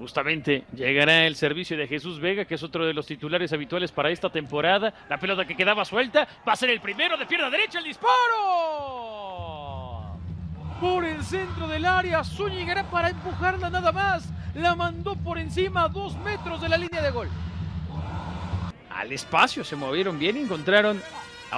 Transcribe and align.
Justamente 0.00 0.64
llegará 0.74 1.26
el 1.26 1.36
servicio 1.36 1.76
de 1.76 1.86
Jesús 1.86 2.18
Vega, 2.20 2.46
que 2.46 2.54
es 2.54 2.62
otro 2.62 2.86
de 2.86 2.94
los 2.94 3.04
titulares 3.04 3.52
habituales 3.52 3.92
para 3.92 4.10
esta 4.10 4.30
temporada. 4.30 4.94
La 5.10 5.18
pelota 5.18 5.44
que 5.44 5.54
quedaba 5.54 5.84
suelta 5.84 6.26
va 6.48 6.54
a 6.54 6.56
ser 6.56 6.70
el 6.70 6.80
primero 6.80 7.18
de 7.18 7.26
pierna 7.26 7.50
derecha, 7.50 7.80
el 7.80 7.84
disparo. 7.84 8.08
Por 10.80 11.04
el 11.04 11.22
centro 11.22 11.68
del 11.68 11.84
área, 11.84 12.24
Zúñiga 12.24 12.82
para 12.90 13.10
empujarla 13.10 13.68
nada 13.68 13.92
más. 13.92 14.32
La 14.54 14.74
mandó 14.74 15.16
por 15.16 15.36
encima 15.36 15.86
dos 15.88 16.16
metros 16.20 16.62
de 16.62 16.70
la 16.70 16.78
línea 16.78 17.02
de 17.02 17.10
gol. 17.10 17.28
Al 18.88 19.12
espacio 19.12 19.62
se 19.64 19.76
movieron 19.76 20.18
bien, 20.18 20.38
encontraron 20.38 21.02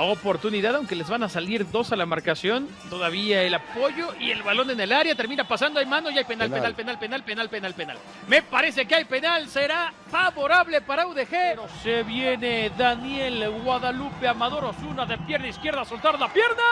oportunidad, 0.01 0.75
aunque 0.75 0.97
les 0.97 1.09
van 1.09 1.23
a 1.23 1.29
salir 1.29 1.71
dos 1.71 1.93
a 1.93 1.97
la 1.97 2.07
marcación. 2.07 2.67
Todavía 2.89 3.43
el 3.43 3.55
apoyo 3.55 4.15
y 4.19 4.31
el 4.31 4.43
balón 4.43 4.71
en 4.71 4.81
el 4.81 4.91
área. 4.91 5.15
Termina 5.15 5.47
pasando, 5.47 5.81
hay 5.81 5.87
mano 5.87 6.11
y 6.11 6.17
hay 6.17 6.25
penal, 6.25 6.51
penal, 6.51 6.75
penal, 6.75 6.99
penal, 6.99 7.23
penal, 7.23 7.49
penal, 7.51 7.75
penal. 7.75 7.99
Me 8.27 8.41
parece 8.43 8.87
que 8.87 8.95
hay 8.95 9.05
penal, 9.05 9.49
será 9.49 9.93
favorable 10.11 10.81
para 10.81 11.07
UDG. 11.07 11.29
Pero 11.29 11.67
se 11.83 12.03
viene 12.05 12.71
Daniel 12.71 13.51
Guadalupe 13.63 14.27
Amador 14.27 14.65
Osuna 14.65 15.05
de 15.05 15.19
pierna 15.19 15.49
izquierda 15.49 15.83
a 15.83 15.85
soltar 15.85 16.19
la 16.19 16.33
pierna. 16.33 16.63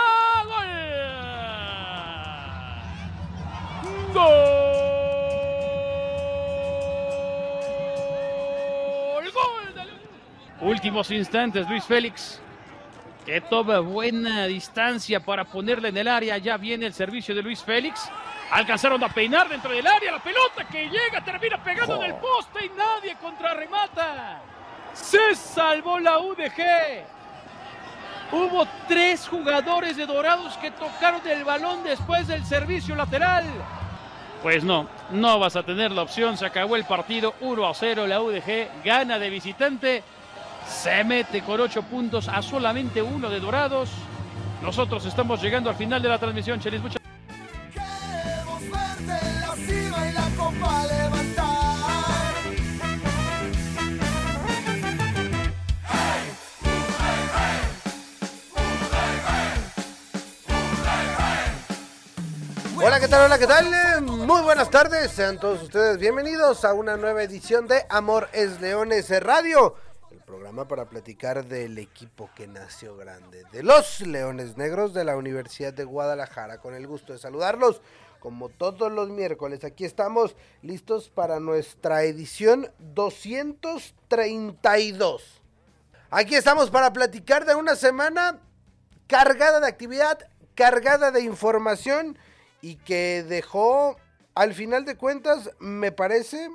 ¡Gol! 0.46 0.68
¡Gol! 4.14 4.50
Últimos 10.62 11.10
instantes, 11.10 11.68
Luis 11.68 11.84
Félix 11.84 12.40
que 13.24 13.40
toma 13.40 13.80
buena 13.80 14.46
distancia 14.46 15.20
para 15.20 15.44
ponerle 15.44 15.88
en 15.88 15.96
el 15.96 16.08
área. 16.08 16.38
Ya 16.38 16.56
viene 16.56 16.86
el 16.86 16.94
servicio 16.94 17.34
de 17.34 17.42
Luis 17.42 17.62
Félix. 17.62 18.10
Alcanzaron 18.50 19.02
a 19.04 19.08
peinar 19.08 19.48
dentro 19.48 19.70
del 19.70 19.86
área. 19.86 20.12
La 20.12 20.22
pelota 20.22 20.66
que 20.70 20.88
llega 20.88 21.24
termina 21.24 21.62
pegando 21.62 21.96
en 21.96 22.10
el 22.10 22.14
poste 22.16 22.66
y 22.66 22.70
nadie 22.70 23.16
contrarremata. 23.20 24.40
Se 24.92 25.34
salvó 25.34 25.98
la 25.98 26.18
UDG. 26.18 27.20
Hubo 28.32 28.66
tres 28.86 29.26
jugadores 29.28 29.96
de 29.96 30.06
Dorados 30.06 30.56
que 30.58 30.70
tocaron 30.70 31.20
el 31.26 31.44
balón 31.44 31.82
después 31.82 32.26
del 32.28 32.44
servicio 32.44 32.94
lateral. 32.94 33.44
Pues 34.42 34.64
no, 34.64 34.88
no 35.10 35.38
vas 35.38 35.56
a 35.56 35.62
tener 35.62 35.90
la 35.90 36.02
opción. 36.02 36.36
Se 36.36 36.46
acabó 36.46 36.76
el 36.76 36.84
partido 36.84 37.34
1 37.40 37.68
a 37.68 37.74
0. 37.74 38.06
La 38.06 38.22
UDG 38.22 38.82
gana 38.84 39.18
de 39.18 39.30
visitante 39.30 40.02
se 40.70 41.04
mete 41.04 41.42
con 41.42 41.60
ocho 41.60 41.82
puntos 41.82 42.28
a 42.28 42.40
solamente 42.42 43.02
uno 43.02 43.28
de 43.28 43.40
Dorados. 43.40 43.90
Nosotros 44.62 45.04
estamos 45.04 45.42
llegando 45.42 45.68
al 45.68 45.76
final 45.76 46.00
de 46.00 46.08
la 46.08 46.18
transmisión, 46.18 46.60
Chelis. 46.60 46.80
Muchas 46.80 47.00
Hola, 62.82 62.98
¿qué 62.98 63.08
tal? 63.08 63.26
Hola, 63.26 63.38
¿qué 63.38 63.46
tal? 63.46 64.02
Muy 64.02 64.40
buenas 64.40 64.70
tardes. 64.70 65.10
Sean 65.10 65.38
todos 65.38 65.62
ustedes 65.62 65.98
bienvenidos 65.98 66.64
a 66.64 66.72
una 66.72 66.96
nueva 66.96 67.22
edición 67.22 67.68
de 67.68 67.84
Amor 67.90 68.30
es 68.32 68.60
Leones 68.60 69.10
Radio 69.22 69.74
programa 70.30 70.68
para 70.68 70.84
platicar 70.84 71.44
del 71.44 71.76
equipo 71.76 72.30
que 72.36 72.46
nació 72.46 72.96
grande, 72.96 73.42
de 73.50 73.64
los 73.64 74.00
Leones 74.00 74.56
Negros 74.56 74.94
de 74.94 75.02
la 75.02 75.16
Universidad 75.16 75.72
de 75.72 75.82
Guadalajara. 75.82 76.58
Con 76.58 76.76
el 76.76 76.86
gusto 76.86 77.12
de 77.12 77.18
saludarlos, 77.18 77.82
como 78.20 78.48
todos 78.48 78.92
los 78.92 79.10
miércoles, 79.10 79.64
aquí 79.64 79.84
estamos 79.84 80.36
listos 80.62 81.08
para 81.08 81.40
nuestra 81.40 82.04
edición 82.04 82.70
232. 82.78 85.42
Aquí 86.10 86.36
estamos 86.36 86.70
para 86.70 86.92
platicar 86.92 87.44
de 87.44 87.56
una 87.56 87.74
semana 87.74 88.38
cargada 89.08 89.58
de 89.58 89.66
actividad, 89.66 90.28
cargada 90.54 91.10
de 91.10 91.22
información 91.22 92.16
y 92.62 92.76
que 92.76 93.24
dejó, 93.28 93.96
al 94.36 94.54
final 94.54 94.84
de 94.84 94.96
cuentas, 94.96 95.50
me 95.58 95.90
parece, 95.90 96.48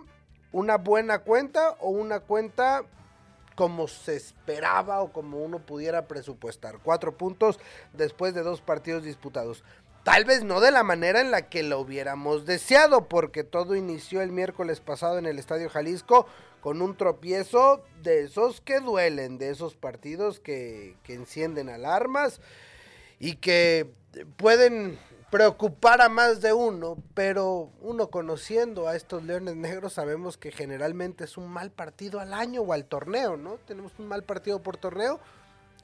una 0.53 0.77
buena 0.77 1.19
cuenta 1.19 1.71
o 1.81 1.89
una 1.89 2.21
cuenta 2.21 2.85
como 3.55 3.87
se 3.87 4.15
esperaba 4.15 5.01
o 5.01 5.11
como 5.11 5.43
uno 5.43 5.59
pudiera 5.59 6.07
presupuestar. 6.07 6.79
Cuatro 6.83 7.17
puntos 7.17 7.59
después 7.93 8.33
de 8.33 8.43
dos 8.43 8.61
partidos 8.61 9.03
disputados. 9.03 9.63
Tal 10.03 10.23
vez 10.25 10.43
no 10.43 10.59
de 10.59 10.69
la 10.69 10.83
manera 10.83 11.19
en 11.19 11.31
la 11.31 11.49
que 11.49 11.63
lo 11.63 11.79
hubiéramos 11.79 12.45
deseado, 12.45 13.07
porque 13.07 13.43
todo 13.43 13.75
inició 13.75 14.21
el 14.21 14.31
miércoles 14.31 14.79
pasado 14.79 15.17
en 15.17 15.25
el 15.25 15.39
Estadio 15.39 15.69
Jalisco 15.69 16.27
con 16.61 16.81
un 16.81 16.95
tropiezo 16.95 17.83
de 18.03 18.23
esos 18.23 18.61
que 18.61 18.79
duelen, 18.81 19.39
de 19.39 19.49
esos 19.49 19.75
partidos 19.75 20.39
que, 20.39 20.95
que 21.03 21.15
encienden 21.15 21.69
alarmas 21.69 22.39
y 23.19 23.37
que 23.37 23.89
pueden 24.37 24.99
preocupar 25.35 26.01
a 26.01 26.07
más 26.07 26.39
de 26.39 26.53
uno, 26.53 26.95
pero 27.13 27.69
uno 27.81 28.07
conociendo 28.07 28.87
a 28.87 28.95
estos 28.95 29.21
Leones 29.21 29.57
Negros 29.57 29.91
sabemos 29.91 30.37
que 30.37 30.49
generalmente 30.49 31.25
es 31.25 31.35
un 31.35 31.49
mal 31.49 31.71
partido 31.71 32.21
al 32.21 32.33
año 32.33 32.61
o 32.61 32.71
al 32.71 32.85
torneo, 32.85 33.35
¿no? 33.35 33.57
Tenemos 33.67 33.91
un 33.99 34.07
mal 34.07 34.23
partido 34.23 34.63
por 34.63 34.77
torneo 34.77 35.19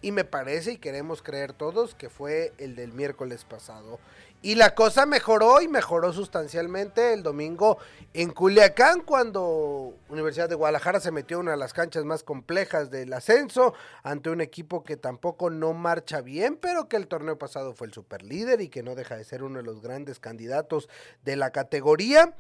y 0.02 0.12
me 0.12 0.24
parece 0.24 0.74
y 0.74 0.78
queremos 0.78 1.22
creer 1.22 1.54
todos 1.54 1.96
que 1.96 2.10
fue 2.10 2.54
el 2.58 2.76
del 2.76 2.94
miércoles 2.94 3.46
pasado. 3.46 4.00
Y 4.44 4.56
la 4.56 4.74
cosa 4.74 5.06
mejoró 5.06 5.62
y 5.62 5.68
mejoró 5.68 6.14
sustancialmente 6.14 7.14
el 7.14 7.22
domingo 7.22 7.78
en 8.16 8.32
Culiacán 8.32 9.02
cuando 9.02 9.94
Universidad 10.10 10.50
de 10.50 10.56
Guadalajara 10.56 11.00
se 11.00 11.12
metió 11.12 11.38
en 11.38 11.42
una 11.42 11.52
de 11.52 11.58
las 11.58 11.74
canchas 11.74 12.06
más 12.06 12.24
complejas 12.24 12.90
del 12.90 13.14
ascenso 13.14 13.76
ante 14.02 14.32
un 14.32 14.42
equipo 14.42 14.84
que 14.84 14.98
tampoco 14.98 15.52
no 15.52 15.74
marcha 15.74 16.22
bien, 16.22 16.58
pero 16.60 16.90
que 16.90 16.98
el 16.98 17.08
torneo 17.08 17.38
pasado 17.38 17.76
fue 17.76 17.86
el 17.86 17.94
superlíder 17.94 18.62
y 18.62 18.70
que 18.70 18.82
no 18.82 18.96
deja 18.96 19.16
de 19.16 19.26
ser 19.26 19.44
uno 19.44 19.60
de 19.60 19.64
los 19.64 19.80
grandes 19.80 20.20
candidatos 20.20 20.90
de 21.24 21.36
la 21.36 21.52
categoría 21.52 22.34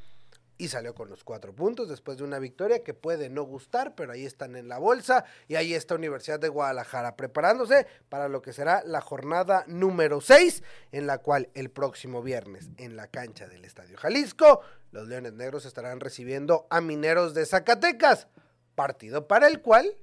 y 0.61 0.67
salió 0.67 0.93
con 0.93 1.09
los 1.09 1.23
cuatro 1.23 1.55
puntos 1.55 1.89
después 1.89 2.19
de 2.19 2.23
una 2.23 2.37
victoria 2.37 2.83
que 2.83 2.93
puede 2.93 3.31
no 3.31 3.41
gustar, 3.41 3.95
pero 3.95 4.11
ahí 4.11 4.27
están 4.27 4.55
en 4.55 4.67
la 4.67 4.77
bolsa 4.77 5.25
y 5.47 5.55
ahí 5.55 5.73
está 5.73 5.95
Universidad 5.95 6.39
de 6.39 6.49
Guadalajara 6.49 7.15
preparándose 7.15 7.87
para 8.09 8.27
lo 8.27 8.43
que 8.43 8.53
será 8.53 8.83
la 8.85 9.01
jornada 9.01 9.63
número 9.65 10.21
6, 10.21 10.61
en 10.91 11.07
la 11.07 11.17
cual 11.17 11.49
el 11.55 11.71
próximo 11.71 12.21
viernes 12.21 12.69
en 12.77 12.95
la 12.95 13.07
cancha 13.07 13.47
del 13.47 13.65
Estadio 13.65 13.97
Jalisco, 13.97 14.61
los 14.91 15.07
Leones 15.07 15.33
Negros 15.33 15.65
estarán 15.65 15.99
recibiendo 15.99 16.67
a 16.69 16.79
Mineros 16.79 17.33
de 17.33 17.47
Zacatecas, 17.47 18.27
partido 18.75 19.27
para 19.27 19.47
el 19.47 19.61
cual 19.61 19.97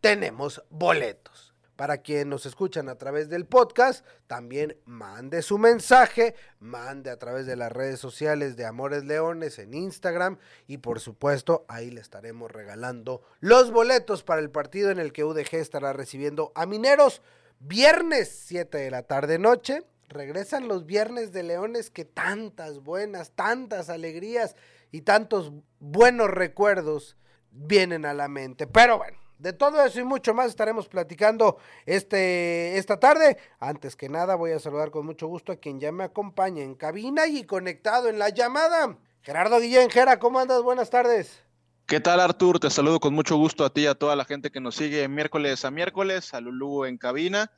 tenemos 0.00 0.64
boletos. 0.68 1.51
Para 1.76 1.98
quien 1.98 2.28
nos 2.28 2.44
escuchan 2.44 2.88
a 2.88 2.96
través 2.96 3.28
del 3.28 3.46
podcast, 3.46 4.04
también 4.26 4.76
mande 4.84 5.40
su 5.40 5.56
mensaje, 5.56 6.34
mande 6.60 7.10
a 7.10 7.18
través 7.18 7.46
de 7.46 7.56
las 7.56 7.72
redes 7.72 7.98
sociales 7.98 8.56
de 8.56 8.66
Amores 8.66 9.04
Leones 9.04 9.58
en 9.58 9.72
Instagram 9.72 10.38
y 10.66 10.78
por 10.78 11.00
supuesto 11.00 11.64
ahí 11.68 11.90
le 11.90 12.02
estaremos 12.02 12.50
regalando 12.50 13.22
los 13.40 13.70
boletos 13.70 14.22
para 14.22 14.42
el 14.42 14.50
partido 14.50 14.90
en 14.90 14.98
el 14.98 15.12
que 15.12 15.24
UDG 15.24 15.54
estará 15.54 15.92
recibiendo 15.92 16.52
a 16.54 16.66
Mineros 16.66 17.22
viernes 17.58 18.28
7 18.46 18.76
de 18.76 18.90
la 18.90 19.04
tarde 19.04 19.38
noche. 19.38 19.82
Regresan 20.08 20.68
los 20.68 20.84
viernes 20.84 21.32
de 21.32 21.42
Leones 21.42 21.88
que 21.88 22.04
tantas 22.04 22.80
buenas, 22.80 23.30
tantas 23.30 23.88
alegrías 23.88 24.56
y 24.90 25.02
tantos 25.02 25.52
buenos 25.80 26.28
recuerdos 26.28 27.16
vienen 27.50 28.04
a 28.04 28.12
la 28.12 28.28
mente. 28.28 28.66
Pero 28.66 28.98
bueno, 28.98 29.21
de 29.42 29.52
todo 29.52 29.84
eso 29.84 29.98
y 29.98 30.04
mucho 30.04 30.34
más 30.34 30.46
estaremos 30.46 30.86
platicando 30.86 31.58
este, 31.84 32.78
esta 32.78 33.00
tarde. 33.00 33.38
Antes 33.58 33.96
que 33.96 34.08
nada, 34.08 34.36
voy 34.36 34.52
a 34.52 34.60
saludar 34.60 34.92
con 34.92 35.04
mucho 35.04 35.26
gusto 35.26 35.50
a 35.50 35.56
quien 35.56 35.80
ya 35.80 35.90
me 35.90 36.04
acompaña 36.04 36.62
en 36.62 36.76
cabina 36.76 37.26
y 37.26 37.42
conectado 37.42 38.08
en 38.08 38.20
la 38.20 38.28
llamada. 38.28 38.96
Gerardo 39.22 39.58
Guillén, 39.58 39.90
Gera, 39.90 40.20
¿cómo 40.20 40.38
andas? 40.38 40.62
Buenas 40.62 40.90
tardes. 40.90 41.42
¿Qué 41.86 41.98
tal, 41.98 42.20
Artur? 42.20 42.60
Te 42.60 42.70
saludo 42.70 43.00
con 43.00 43.14
mucho 43.14 43.36
gusto 43.36 43.64
a 43.64 43.70
ti 43.70 43.82
y 43.82 43.86
a 43.86 43.96
toda 43.96 44.14
la 44.14 44.24
gente 44.24 44.52
que 44.52 44.60
nos 44.60 44.76
sigue 44.76 45.08
miércoles 45.08 45.64
a 45.64 45.72
miércoles, 45.72 46.32
a 46.34 46.38
en 46.38 46.96
cabina. 46.96 47.50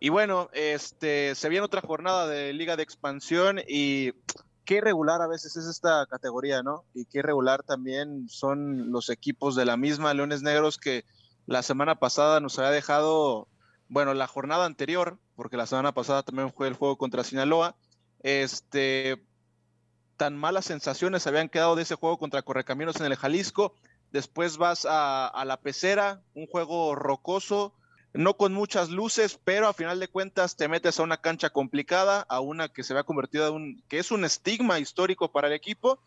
Y 0.00 0.08
bueno, 0.08 0.48
este, 0.54 1.34
se 1.34 1.48
viene 1.50 1.66
otra 1.66 1.82
jornada 1.82 2.26
de 2.26 2.54
Liga 2.54 2.76
de 2.76 2.84
Expansión 2.84 3.60
y 3.68 4.12
qué 4.64 4.80
regular 4.80 5.20
a 5.20 5.26
veces 5.26 5.56
es 5.56 5.66
esta 5.66 6.06
categoría, 6.06 6.62
¿no? 6.62 6.84
Y 6.94 7.04
qué 7.04 7.20
regular 7.20 7.62
también 7.62 8.28
son 8.30 8.90
los 8.90 9.10
equipos 9.10 9.56
de 9.56 9.66
la 9.66 9.76
misma 9.76 10.14
Leones 10.14 10.42
Negros 10.42 10.78
que 10.78 11.04
la 11.48 11.62
semana 11.62 11.94
pasada 11.94 12.40
nos 12.40 12.58
había 12.58 12.70
dejado 12.70 13.48
bueno, 13.88 14.12
la 14.12 14.26
jornada 14.26 14.66
anterior, 14.66 15.18
porque 15.34 15.56
la 15.56 15.66
semana 15.66 15.92
pasada 15.92 16.22
también 16.22 16.52
fue 16.52 16.68
el 16.68 16.74
juego 16.74 16.98
contra 16.98 17.24
Sinaloa, 17.24 17.74
este, 18.22 19.24
tan 20.18 20.36
malas 20.36 20.66
sensaciones 20.66 21.26
habían 21.26 21.48
quedado 21.48 21.74
de 21.74 21.84
ese 21.84 21.94
juego 21.94 22.18
contra 22.18 22.42
Correcaminos 22.42 22.96
en 22.96 23.06
el 23.06 23.16
Jalisco. 23.16 23.72
Después 24.12 24.58
vas 24.58 24.86
a, 24.86 25.42
la 25.46 25.56
pecera, 25.58 26.20
un 26.34 26.46
juego 26.46 26.94
rocoso, 26.94 27.72
no 28.12 28.36
con 28.36 28.52
muchas 28.52 28.90
luces, 28.90 29.40
pero 29.42 29.68
a 29.68 29.72
final 29.72 30.00
de 30.00 30.08
cuentas 30.08 30.54
te 30.54 30.68
metes 30.68 31.00
a 31.00 31.02
una 31.02 31.16
cancha 31.16 31.48
complicada, 31.48 32.26
a 32.28 32.40
una 32.40 32.68
que 32.68 32.82
se 32.82 32.92
ve 32.92 33.04
convertido 33.04 33.48
en 33.48 33.54
un, 33.54 33.84
que 33.88 33.98
es 33.98 34.10
un 34.10 34.26
estigma 34.26 34.80
histórico 34.80 35.32
para 35.32 35.48
el 35.48 35.54
equipo, 35.54 35.98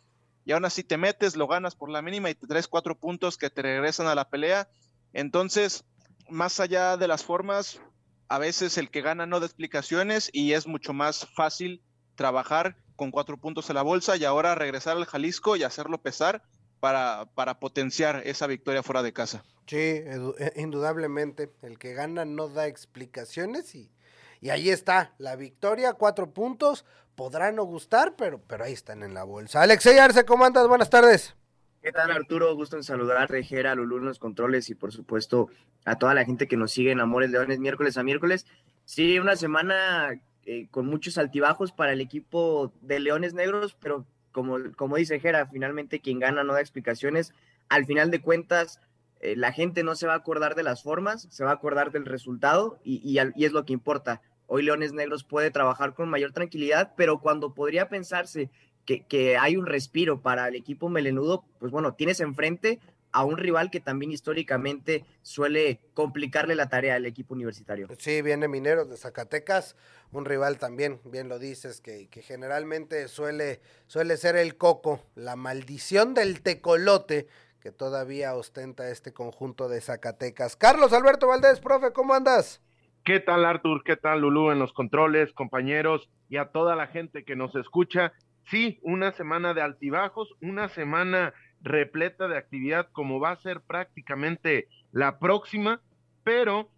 y 0.46 0.52
aún 0.52 0.66
así 0.66 0.84
te 0.84 0.98
metes, 0.98 1.36
lo 1.36 1.48
ganas 1.48 1.76
por 1.76 1.90
la 1.90 2.04
mínima 2.04 2.30
y 2.30 2.36
te 2.36 2.46
traes 2.46 2.68
cuatro 2.68 2.96
puntos 2.96 3.40
que 3.40 3.50
te 3.50 3.64
regresan 3.64 4.06
a 4.06 4.14
la 4.14 4.30
pelea. 4.30 4.68
Entonces, 5.14 5.84
más 6.30 6.60
allá 6.60 6.98
de 6.98 7.08
las 7.08 7.24
formas, 7.24 7.80
a 8.28 8.40
veces 8.40 8.78
el 8.78 8.90
que 8.90 9.02
gana 9.02 9.26
no 9.26 9.40
da 9.40 9.46
explicaciones 9.46 10.30
y 10.32 10.54
es 10.54 10.68
mucho 10.68 10.94
más 10.94 11.28
fácil 11.36 11.84
trabajar 12.16 12.78
con 12.96 13.12
cuatro 13.12 13.38
puntos 13.38 13.70
en 13.70 13.76
la 13.76 13.82
bolsa 13.82 14.16
y 14.16 14.26
ahora 14.26 14.56
regresar 14.56 14.96
al 14.96 15.06
Jalisco 15.06 15.56
y 15.56 15.64
hacerlo 15.64 16.02
pesar 16.02 16.44
para, 16.80 17.26
para 17.36 17.60
potenciar 17.60 18.22
esa 18.26 18.48
victoria 18.48 18.84
fuera 18.84 19.04
de 19.04 19.14
casa. 19.14 19.44
Sí, 19.68 19.78
eh, 19.78 20.54
indudablemente. 20.56 21.52
El 21.62 21.78
que 21.78 21.94
gana 21.94 22.26
no 22.26 22.50
da 22.50 22.68
explicaciones 22.68 23.74
y, 23.76 23.92
y 24.40 24.50
ahí 24.50 24.70
está 24.70 25.14
la 25.18 25.36
victoria, 25.36 25.94
cuatro 25.94 26.32
puntos. 26.32 26.86
Podrá 27.16 27.52
no 27.52 27.64
gustar, 27.64 28.16
pero, 28.16 28.42
pero 28.48 28.64
ahí 28.64 28.74
están 28.74 29.04
en 29.04 29.14
la 29.14 29.24
bolsa. 29.24 29.62
Alexey 29.62 29.98
Arce, 29.98 30.26
¿cómo 30.26 30.46
andas? 30.46 30.68
Buenas 30.68 30.90
tardes. 30.90 31.36
¿Qué 31.82 31.92
tal 31.92 32.12
Arturo? 32.12 32.54
Gusto 32.56 32.78
en 32.78 32.84
saludar 32.84 33.28
Rejera, 33.32 33.74
Lulú 33.74 33.98
en 33.98 34.06
los 34.06 34.20
controles 34.20 34.70
y 34.70 34.76
por 34.76 34.92
supuesto 34.92 35.48
a 35.84 35.98
toda 35.98 36.14
la 36.14 36.26
gente 36.26 36.48
que 36.48 36.56
nos 36.56 36.72
sigue 36.72 36.92
en 36.92 37.00
Amores 37.00 37.32
Leones 37.32 37.60
miércoles 37.60 37.98
a 37.98 38.04
miércoles. 38.04 38.46
Sí, 38.86 39.18
una 39.18 39.36
semana 39.36 40.22
eh, 40.46 40.68
con 40.70 40.86
muchos 40.86 41.18
altibajos 41.18 41.72
para 41.72 41.94
el 41.94 42.00
equipo 42.00 42.72
de 42.82 43.00
Leones 43.00 43.34
Negros, 43.34 43.76
pero 43.82 44.06
como, 44.32 44.60
como 44.76 44.98
dice 44.98 45.20
Jera, 45.20 45.48
finalmente 45.48 46.02
quien 46.02 46.20
gana 46.20 46.44
no 46.44 46.54
da 46.54 46.62
explicaciones. 46.62 47.34
Al 47.68 47.88
final 47.88 48.12
de 48.12 48.22
cuentas, 48.22 48.80
eh, 49.20 49.36
la 49.36 49.52
gente 49.52 49.84
no 49.84 49.96
se 49.96 50.06
va 50.06 50.14
a 50.14 50.18
acordar 50.18 50.54
de 50.54 50.62
las 50.62 50.84
formas, 50.84 51.28
se 51.32 51.44
va 51.44 51.50
a 51.50 51.56
acordar 51.56 51.92
del 51.92 52.06
resultado 52.06 52.80
y, 52.84 53.02
y, 53.04 53.44
es 53.44 53.54
lo 53.54 53.66
que 53.66 53.74
importa. 53.74 54.22
Hoy 54.46 54.62
Leones 54.62 54.94
Negros 54.94 55.24
puede 55.24 55.50
trabajar 55.50 55.96
con 55.96 56.10
mayor 56.10 56.32
tranquilidad, 56.32 56.94
pero 56.96 57.22
cuando 57.22 57.56
podría 57.56 57.90
pensarse 57.90 58.52
que, 58.86 59.04
que, 59.06 59.38
hay 59.38 59.58
un 59.58 59.66
respiro 59.66 60.22
para 60.22 60.48
el 60.48 60.56
equipo 60.56 60.90
melenudo, 60.90 61.44
pues 61.60 61.72
bueno, 61.72 61.94
tienes 61.94 62.20
enfrente 62.20 62.80
a 63.12 63.26
un 63.26 63.38
rival 63.38 63.70
que 63.70 63.80
también 63.80 64.12
históricamente 64.12 65.06
suele 65.22 65.80
complicarle 65.94 66.56
la 66.56 66.70
tarea 66.70 66.96
al 66.96 67.06
equipo 67.06 67.34
universitario. 67.34 67.88
Sí, 67.98 68.22
viene 68.22 68.48
Mineros 68.48 68.90
de 68.90 68.98
Zacatecas, 68.98 69.76
un 70.12 70.26
rival 70.26 70.58
también, 70.60 71.00
bien 71.06 71.28
lo 71.28 71.40
dices, 71.40 71.82
que, 71.82 72.08
que 72.08 72.22
generalmente 72.22 73.08
suele, 73.08 73.60
suele 73.88 74.18
ser 74.18 74.36
el 74.36 74.56
coco, 74.56 75.04
la 75.16 75.36
maldición 75.36 76.14
del 76.14 76.42
tecolote 76.42 77.28
que 77.62 77.72
todavía 77.72 78.36
ostenta 78.36 78.90
este 78.90 79.14
conjunto 79.14 79.70
de 79.70 79.82
Zacatecas. 79.82 80.56
Carlos 80.56 80.94
Alberto 80.94 81.28
Valdés, 81.28 81.60
profe, 81.60 81.94
¿cómo 81.94 82.16
andas? 82.16 82.62
¿Qué 83.04 83.20
tal 83.20 83.46
Artur? 83.46 83.84
¿Qué 83.84 83.96
tal 83.96 84.22
Lulú 84.22 84.52
en 84.52 84.60
los 84.60 84.74
controles, 84.74 85.32
compañeros 85.34 86.10
y 86.28 86.38
a 86.38 86.52
toda 86.52 86.76
la 86.76 86.88
gente 86.88 87.24
que 87.24 87.36
nos 87.36 87.56
escucha? 87.56 88.14
Sí, 88.52 88.80
una 88.82 89.14
semana 89.14 89.54
de 89.54 89.62
altibajos, 89.62 90.28
una 90.42 90.68
semana 90.68 91.34
repleta 91.62 92.28
de 92.28 92.38
actividad 92.38 92.90
como 92.92 93.18
va 93.18 93.32
a 93.32 93.42
ser 93.42 93.62
prácticamente 93.62 94.68
la 94.92 95.20
próxima, 95.20 95.80
pero 96.26 96.70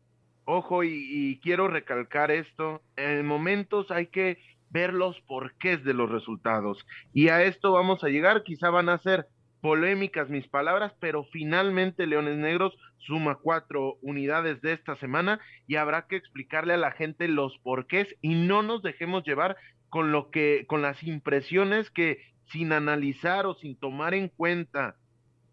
ojo 0.45 0.83
y, 0.83 1.39
quiero 1.41 1.67
recalcar 1.67 2.29
esto, 2.29 2.83
en 2.95 3.25
momentos 3.25 3.89
hay 3.89 4.05
que 4.05 4.37
ver 4.69 4.93
los 4.93 5.19
porqués 5.21 5.83
de 5.83 5.95
los 5.95 6.11
resultados 6.11 6.85
y 7.11 7.29
a 7.29 7.41
esto 7.41 7.71
vamos 7.71 8.03
a 8.03 8.09
llegar, 8.09 8.43
quizá 8.43 8.69
van 8.69 8.89
a 8.89 8.99
ser 8.99 9.25
polémicas 9.59 10.29
mis 10.29 10.47
palabras, 10.47 10.93
pero 10.99 11.23
finalmente 11.23 12.05
Leones 12.05 12.37
Negros 12.37 12.77
suma 12.99 13.39
cuatro 13.41 13.97
unidades 14.01 14.61
de 14.61 14.73
esta 14.73 14.95
semana 14.97 15.39
y 15.65 15.77
habrá 15.77 16.05
que 16.05 16.17
explicarle 16.17 16.75
a 16.75 16.77
la 16.77 16.91
gente 16.91 17.27
los 17.27 17.57
porqués 17.59 18.13
y 18.21 18.35
no 18.35 18.61
nos 18.61 18.83
dejemos 18.83 19.23
llevar 19.23 19.55
con 19.93 20.11
lo 20.11 20.31
que, 20.31 20.65
con 20.67 20.81
las 20.81 21.03
impresiones 21.03 21.91
que 21.91 22.17
sin 22.51 22.71
analizar 22.71 23.45
o 23.45 23.53
sin 23.53 23.75
tomar 23.75 24.15
en 24.15 24.27
cuenta 24.27 24.95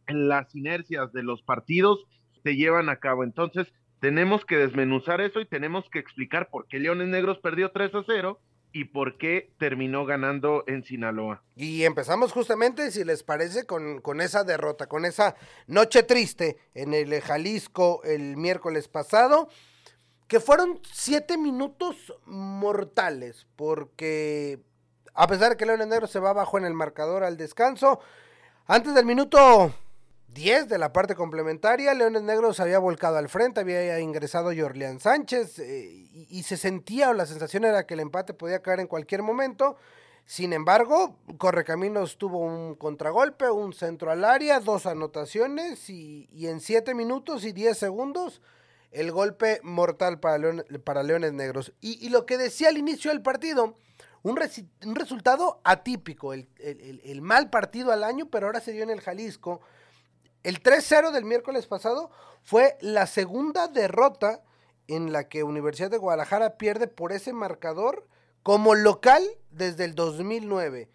las 0.09 0.55
inercias 0.55 1.13
de 1.13 1.23
los 1.23 1.43
partidos 1.43 2.07
se 2.43 2.57
llevan 2.57 2.89
a 2.89 2.97
cabo. 2.97 3.23
Entonces, 3.23 3.67
tenemos 4.01 4.47
que 4.47 4.57
desmenuzar 4.57 5.21
eso 5.21 5.43
y 5.43 5.45
tenemos 5.45 5.85
que 5.91 5.99
explicar 5.99 6.49
por 6.49 6.67
qué 6.69 6.79
Leones 6.79 7.09
Negros 7.09 7.39
perdió 7.41 7.71
3 7.71 7.95
a 7.95 8.03
0 8.07 8.41
y 8.73 8.85
por 8.85 9.19
qué 9.19 9.53
terminó 9.59 10.07
ganando 10.07 10.65
en 10.67 10.85
Sinaloa. 10.85 11.43
Y 11.55 11.85
empezamos 11.85 12.33
justamente, 12.33 12.91
si 12.93 13.05
les 13.05 13.23
parece, 13.23 13.67
con, 13.67 14.01
con, 14.01 14.23
esa 14.23 14.43
derrota, 14.43 14.87
con 14.87 15.05
esa 15.05 15.37
noche 15.67 16.03
triste 16.03 16.57
en 16.73 16.95
el 16.95 17.21
Jalisco 17.21 18.01
el 18.05 18.39
miércoles 18.39 18.89
pasado, 18.89 19.51
que 20.31 20.39
fueron 20.39 20.79
siete 20.93 21.37
minutos 21.37 22.15
mortales, 22.25 23.49
porque 23.57 24.61
a 25.13 25.27
pesar 25.27 25.51
de 25.51 25.57
que 25.57 25.67
Leones 25.67 25.89
Negros 25.89 26.13
se 26.13 26.21
va 26.21 26.31
abajo 26.31 26.57
en 26.57 26.65
el 26.65 26.73
marcador 26.73 27.25
al 27.25 27.37
descanso, 27.37 27.99
antes 28.69 28.95
del 28.95 29.07
minuto 29.07 29.75
10 30.29 30.69
de 30.69 30.79
la 30.79 30.93
parte 30.93 31.17
complementaria, 31.17 31.95
Leones 31.95 32.23
Negros 32.23 32.61
había 32.61 32.79
volcado 32.79 33.19
al 33.19 33.29
frente, 33.29 33.59
había 33.59 33.99
ingresado 33.99 34.53
Jorlian 34.57 35.01
Sánchez 35.01 35.59
eh, 35.59 36.07
y, 36.13 36.45
se 36.45 36.57
sentía 36.57 37.11
o 37.11 37.13
la 37.13 37.27
sensación 37.27 37.65
era 37.65 37.85
que 37.85 37.95
el 37.95 38.01
empate 38.01 38.33
podía 38.33 38.63
caer 38.63 38.79
en 38.79 38.87
cualquier 38.87 39.23
momento. 39.23 39.79
Sin 40.27 40.53
embargo, 40.53 41.17
Correcaminos 41.39 42.19
tuvo 42.19 42.39
un 42.39 42.77
contragolpe, 42.77 43.51
un 43.51 43.73
centro 43.73 44.13
al 44.13 44.25
área, 44.25 44.61
dos 44.61 44.87
anotaciones 44.87 45.91
y, 45.91 46.29
en 46.47 46.61
7 46.61 46.95
minutos 46.95 47.45
y 47.45 47.51
10 47.51 47.77
segundos 47.77 48.41
el 48.91 49.13
golpe 49.13 49.61
mortal 49.63 50.21
para, 50.21 50.65
para 50.85 51.03
Leones 51.03 51.33
Negros. 51.33 51.73
y 51.81 52.09
lo 52.09 52.27
que 52.27 52.39
decía 52.39 52.69
al 52.69 52.79
inicio 52.79 53.11
del 53.11 53.23
partido, 53.23 53.77
un, 54.23 54.37
resultado 54.95 55.61
atípico, 55.65 56.35
el, 56.35 57.23
mal 57.23 57.49
partido 57.49 57.93
al 57.93 58.05
año, 58.05 58.27
pero 58.27 58.47
ahora 58.47 58.61
se 58.61 58.73
dio 58.73 58.83
en 58.83 58.91
el 58.91 59.01
Jalisco. 59.01 59.61
El 60.43 60.63
3-0 60.63 61.11
del 61.11 61.25
miércoles 61.25 61.67
pasado 61.67 62.11
fue 62.43 62.77
la 62.81 63.07
segunda 63.07 63.69
derrota 63.69 64.43
en 64.89 65.13
la 65.13 65.29
que 65.29 65.43
Universidad 65.43 65.91
de 65.91 65.99
Guadalajara 65.99 66.57
pierde 66.57 66.87
por 66.87 67.13
ese 67.13 67.33
marcador 67.33 68.07
como 68.43 68.75
local 68.75 69.23
desde 69.51 69.85
el 69.85 69.95
2009. 69.95 70.91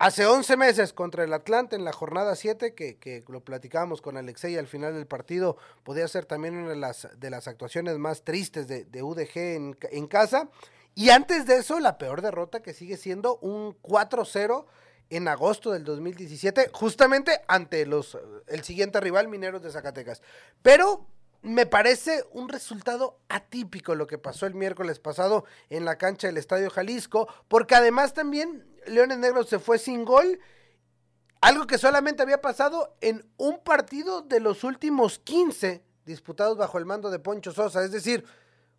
Hace 0.00 0.26
11 0.26 0.56
meses 0.56 0.92
contra 0.92 1.24
el 1.24 1.32
Atlante 1.32 1.74
en 1.74 1.84
la 1.84 1.92
jornada 1.92 2.36
7, 2.36 2.72
que, 2.72 3.24
lo 3.26 3.40
platicábamos 3.40 4.00
con 4.00 4.16
Alexei 4.16 4.56
al 4.56 4.68
final 4.68 4.94
del 4.94 5.08
partido, 5.08 5.56
podía 5.82 6.06
ser 6.06 6.24
también 6.24 6.56
una 6.56 6.70
de 6.70 6.76
las, 6.76 7.08
de 7.18 7.30
las 7.30 7.48
actuaciones 7.48 7.98
más 7.98 8.22
tristes 8.22 8.68
de, 8.68 9.02
UDG 9.02 9.36
en, 9.36 9.76
en 9.90 10.06
casa. 10.06 10.50
Y 10.94 11.10
antes 11.10 11.46
de 11.46 11.56
eso, 11.56 11.80
la 11.80 11.98
peor 11.98 12.22
derrota 12.22 12.62
que 12.62 12.74
sigue 12.74 12.96
siendo 12.96 13.38
un 13.38 13.76
4-0 13.82 14.66
en 15.10 15.26
agosto 15.26 15.72
del 15.72 15.82
2017, 15.82 16.70
justamente 16.72 17.40
ante 17.48 17.84
los 17.84 18.16
el 18.46 18.62
siguiente 18.62 19.00
rival 19.00 19.26
Mineros 19.26 19.62
de 19.62 19.72
Zacatecas. 19.72 20.22
Pero 20.62 21.06
me 21.42 21.66
parece 21.66 22.24
un 22.32 22.48
resultado 22.48 23.18
atípico 23.28 23.94
lo 23.94 24.06
que 24.06 24.18
pasó 24.18 24.46
el 24.46 24.54
miércoles 24.54 24.98
pasado 24.98 25.44
en 25.70 25.84
la 25.84 25.96
cancha 25.96 26.26
del 26.26 26.36
Estadio 26.36 26.70
Jalisco, 26.70 27.28
porque 27.48 27.74
además 27.74 28.12
también 28.12 28.64
Leones 28.90 29.18
Negros 29.18 29.48
se 29.48 29.58
fue 29.58 29.78
sin 29.78 30.04
gol, 30.04 30.38
algo 31.40 31.66
que 31.66 31.78
solamente 31.78 32.22
había 32.22 32.40
pasado 32.40 32.96
en 33.00 33.24
un 33.36 33.62
partido 33.62 34.22
de 34.22 34.40
los 34.40 34.64
últimos 34.64 35.18
15 35.20 35.84
disputados 36.04 36.56
bajo 36.56 36.78
el 36.78 36.86
mando 36.86 37.10
de 37.10 37.18
Poncho 37.18 37.52
Sosa, 37.52 37.84
es 37.84 37.92
decir, 37.92 38.24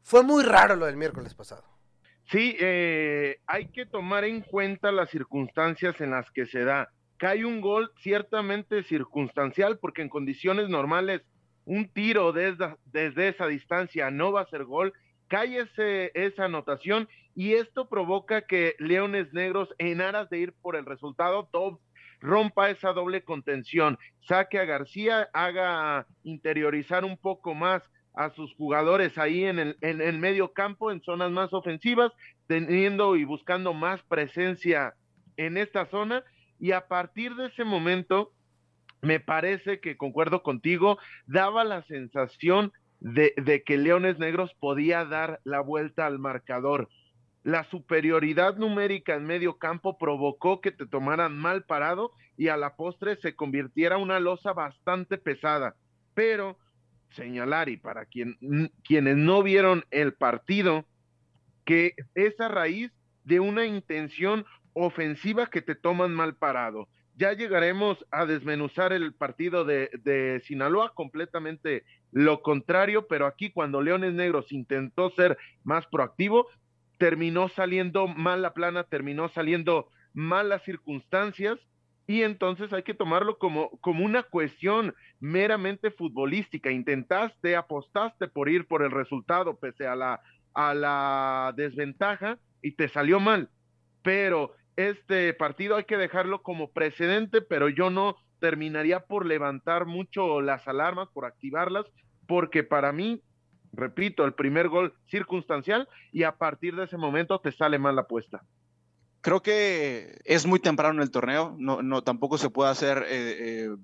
fue 0.04 0.24
muy 0.24 0.44
raro 0.44 0.76
lo 0.76 0.86
del 0.86 0.98
miércoles 0.98 1.34
pasado. 1.34 1.64
Sí, 2.32 2.56
eh, 2.60 3.40
hay 3.48 3.70
que 3.70 3.86
tomar 3.86 4.24
en 4.24 4.42
cuenta 4.42 4.92
las 4.92 5.10
circunstancias 5.10 6.00
en 6.00 6.12
las 6.12 6.30
que 6.32 6.46
se 6.46 6.64
da. 6.64 6.90
Cae 7.18 7.44
un 7.44 7.60
gol 7.60 7.92
ciertamente 8.02 8.84
circunstancial 8.84 9.80
porque 9.80 10.04
en 10.04 10.10
condiciones 10.10 10.70
normales 10.70 11.22
un 11.66 11.90
tiro 11.90 12.32
desde, 12.32 12.76
desde 12.86 13.30
esa 13.30 13.48
distancia 13.48 14.12
no 14.12 14.32
va 14.32 14.42
a 14.42 14.50
ser 14.50 14.64
gol. 14.66 14.94
Cae 15.30 15.60
ese, 15.60 16.12
esa 16.16 16.46
anotación 16.46 17.08
y 17.36 17.54
esto 17.54 17.88
provoca 17.88 18.42
que 18.42 18.76
Leones 18.80 19.32
Negros, 19.32 19.70
en 19.78 20.02
aras 20.02 20.30
de 20.30 20.40
ir 20.40 20.54
por 20.62 20.76
el 20.76 20.86
resultado, 20.86 21.50
rompa 22.20 22.70
esa 22.70 22.92
doble 22.92 23.24
contención, 23.24 23.98
saque 24.20 24.60
a 24.60 24.66
García, 24.66 25.30
haga 25.34 26.06
interiorizar 26.24 27.06
un 27.06 27.16
poco 27.16 27.54
más 27.54 27.82
a 28.14 28.32
sus 28.32 28.54
jugadores 28.56 29.18
ahí 29.18 29.46
en 29.46 29.60
el, 29.60 29.78
en 29.82 30.02
el 30.02 30.18
medio 30.18 30.52
campo, 30.52 30.92
en 30.92 31.02
zonas 31.02 31.32
más 31.32 31.54
ofensivas, 31.54 32.12
teniendo 32.48 33.16
y 33.16 33.24
buscando 33.24 33.74
más 33.74 34.02
presencia 34.04 34.96
en 35.38 35.58
esta 35.58 35.86
zona. 35.86 36.24
Y 36.60 36.74
a 36.74 36.88
partir 36.88 37.36
de 37.36 37.48
ese 37.48 37.64
momento, 37.64 38.34
me 39.02 39.20
parece 39.20 39.80
que 39.80 39.96
concuerdo 39.96 40.44
contigo, 40.44 40.98
daba 41.26 41.64
la 41.64 41.84
sensación 41.84 42.74
de, 43.00 43.64
que 43.66 43.78
Leones 43.78 44.20
Negros 44.20 44.54
podía 44.60 45.06
dar 45.06 45.40
la 45.44 45.62
vuelta 45.62 46.06
al 46.06 46.20
marcador. 46.20 46.90
La 47.44 47.64
superioridad 47.66 48.58
numérica 48.58 49.16
en 49.16 49.26
medio 49.26 49.58
campo 49.58 49.98
provocó 49.98 50.60
que 50.62 50.72
te 50.72 50.86
tomaran 50.86 51.38
mal 51.38 51.64
parado 51.64 52.12
y 52.38 52.50
a 52.50 52.58
la 52.58 52.76
postre 52.76 53.16
se 53.18 53.36
convirtiera 53.36 53.98
una 53.98 54.20
losa 54.20 54.54
bastante 54.54 55.18
pesada. 55.18 55.76
Pero 56.14 56.58
señalar 57.12 57.70
y 57.70 57.78
para 57.78 58.06
quien, 58.06 58.38
quienes 58.84 59.18
no 59.18 59.42
vieron 59.42 59.86
el 59.90 60.14
partido, 60.14 60.86
que 61.66 61.94
es 62.16 62.40
a 62.40 62.50
raíz 62.50 62.92
de 63.24 63.40
una 63.40 63.66
intención 63.66 64.46
ofensiva 64.74 65.48
que 65.48 65.62
te 65.62 65.76
toman 65.76 66.14
mal 66.14 66.36
parado. 66.36 66.88
Ya 67.20 67.34
llegaremos 67.34 67.98
a 68.12 68.26
desmenuzar 68.26 68.94
el 68.94 69.14
partido 69.14 69.66
de, 69.66 70.42
Sinaloa, 70.46 70.94
completamente 70.94 71.84
lo 72.14 72.42
contrario, 72.42 73.08
pero 73.08 73.26
aquí 73.26 73.52
cuando 73.52 73.82
Leones 73.82 74.14
Negros 74.14 74.54
intentó 74.54 75.10
ser 75.10 75.38
más 75.66 75.86
proactivo, 75.88 76.48
terminó 76.98 77.50
saliendo 77.50 78.08
mal 78.08 78.42
la 78.42 78.54
plana, 78.54 78.86
terminó 78.86 79.28
saliendo 79.28 79.90
mal 80.14 80.48
las 80.48 80.64
circunstancias 80.64 81.60
y 82.08 82.22
entonces 82.22 82.72
hay 82.72 82.84
que 82.84 82.94
tomarlo 82.94 83.38
como, 83.38 83.70
como 83.82 84.06
una 84.06 84.24
cuestión 84.24 84.96
meramente 85.20 85.92
futbolística. 85.92 86.72
Intentaste, 86.72 87.58
apostaste 87.58 88.30
por 88.30 88.48
ir 88.48 88.66
por 88.66 88.82
el 88.82 88.92
resultado 88.92 89.58
pese 89.60 89.88
a 89.88 89.96
la, 89.98 90.22
a 90.54 90.74
la 90.74 91.54
desventaja 91.58 92.40
y 92.62 92.72
te 92.72 92.88
salió 92.88 93.20
mal. 93.20 93.50
Pero 94.04 94.56
este 94.88 95.34
partido 95.34 95.76
hay 95.76 95.84
que 95.84 95.98
dejarlo 95.98 96.42
como 96.42 96.72
precedente, 96.72 97.42
pero 97.42 97.68
yo 97.68 97.90
no 97.90 98.16
terminaría 98.40 99.02
por 99.02 99.26
levantar 99.26 99.86
mucho 99.86 100.40
las 100.40 100.70
alarmas, 100.70 101.10
por 101.10 101.26
activarlas, 101.26 101.86
porque 102.28 102.64
para 102.64 102.94
mí, 102.94 103.22
repito, 103.74 104.24
el 104.24 104.34
primer 104.34 104.70
gol 104.70 104.94
circunstancial 105.10 105.90
y 106.14 106.24
a 106.24 106.38
partir 106.38 106.78
de 106.78 106.86
ese 106.86 106.96
momento 106.96 107.40
te 107.40 107.52
sale 107.52 107.78
mal 107.78 107.96
la 107.96 108.04
apuesta. 108.04 108.42
Creo 109.20 109.42
que 109.42 110.22
es 110.24 110.46
muy 110.46 110.60
temprano 110.60 110.96
en 110.96 111.02
el 111.02 111.12
torneo, 111.12 111.56
no, 111.58 111.82
no 111.82 112.02
tampoco 112.02 112.38
se 112.38 112.50
puede 112.50 112.72
hacer, 112.72 113.00
eh, 113.10 113.66
eh, 113.66 113.76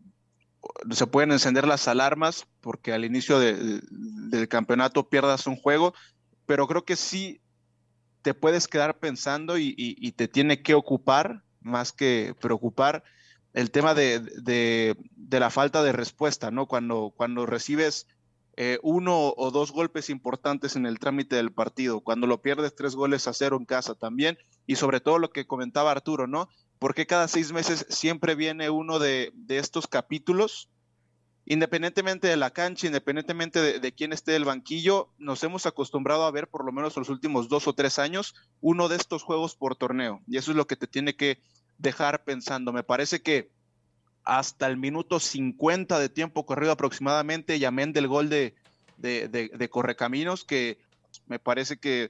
se 0.91 1.07
pueden 1.07 1.33
encender 1.33 1.67
las 1.67 1.89
alarmas 1.89 2.47
porque 2.61 2.93
al 2.93 3.03
inicio 3.03 3.37
del 3.39 4.47
campeonato 4.47 5.09
pierdas 5.09 5.45
un 5.45 5.57
juego, 5.57 5.93
pero 6.45 6.67
creo 6.67 6.85
que 6.85 6.95
sí 6.95 7.41
te 8.25 8.33
puedes 8.33 8.67
quedar 8.67 8.97
pensando 8.97 9.59
y, 9.59 10.11
te 10.13 10.27
tiene 10.27 10.63
que 10.63 10.73
ocupar 10.73 11.43
más 11.61 11.91
que 11.91 12.33
preocupar 12.41 13.03
el 13.53 13.69
tema 13.69 13.93
de, 13.93 14.97
la 15.29 15.49
falta 15.51 15.83
de 15.83 15.91
respuesta, 15.91 16.49
¿no? 16.49 16.65
Cuando, 16.65 17.13
cuando 17.15 17.45
recibes 17.45 18.07
eh, 18.57 18.79
uno 18.81 19.31
o 19.37 19.51
dos 19.51 19.71
golpes 19.71 20.09
importantes 20.09 20.75
en 20.75 20.87
el 20.87 20.97
trámite 20.97 21.35
del 21.35 21.51
partido, 21.51 21.99
cuando 21.99 22.25
lo 22.25 22.41
pierdes 22.41 22.75
tres 22.75 22.95
goles 22.95 23.27
a 23.27 23.33
cero 23.33 23.57
en 23.59 23.65
casa 23.65 23.93
también, 23.93 24.39
y 24.65 24.77
sobre 24.77 25.01
todo 25.01 25.19
lo 25.19 25.29
que 25.29 25.45
comentaba 25.45 25.91
Arturo, 25.91 26.25
¿no? 26.25 26.49
Porque 26.79 27.05
cada 27.05 27.27
seis 27.27 27.51
meses 27.51 27.85
siempre 27.89 28.33
viene 28.33 28.71
uno 28.71 28.97
de, 28.97 29.33
estos 29.49 29.85
capítulos, 29.85 30.71
independientemente 31.45 32.27
de 32.27 32.37
la 32.37 32.49
cancha, 32.49 32.87
independientemente 32.87 33.79
de, 33.79 33.91
quién 33.93 34.13
esté 34.13 34.35
el 34.35 34.45
banquillo, 34.45 35.09
nos 35.19 35.43
hemos 35.43 35.65
acostumbrado 35.65 36.23
a 36.23 36.31
ver 36.31 36.47
por 36.47 36.65
lo 36.65 36.71
menos 36.71 36.97
los 36.97 37.09
últimos 37.09 37.49
dos 37.49 37.67
o 37.67 37.73
tres 37.73 37.99
años 37.99 38.33
uno 38.61 38.87
de 38.87 38.95
estos 38.95 39.23
juegos 39.23 39.55
por 39.55 39.75
torneo, 39.75 40.21
y 40.27 40.37
eso 40.37 40.51
es 40.51 40.57
lo 40.57 40.65
que 40.65 40.75
te 40.75 40.87
tiene 40.87 41.15
que 41.15 41.39
dejar 41.77 42.23
pensando. 42.23 42.73
Me 42.73 42.83
parece 42.83 43.21
que 43.21 43.51
hasta 44.23 44.65
el 44.65 44.77
minuto 44.77 45.19
50 45.19 45.99
de 45.99 46.09
tiempo 46.09 46.47
corrido 46.47 46.71
aproximadamente, 46.71 47.57
y 47.57 47.65
amén 47.65 47.93
del 47.93 48.07
gol 48.07 48.27
de, 48.27 48.55
de, 48.97 49.69
Correcaminos, 49.69 50.43
que 50.45 50.79
me 51.27 51.37
parece 51.37 51.77
que 51.77 52.09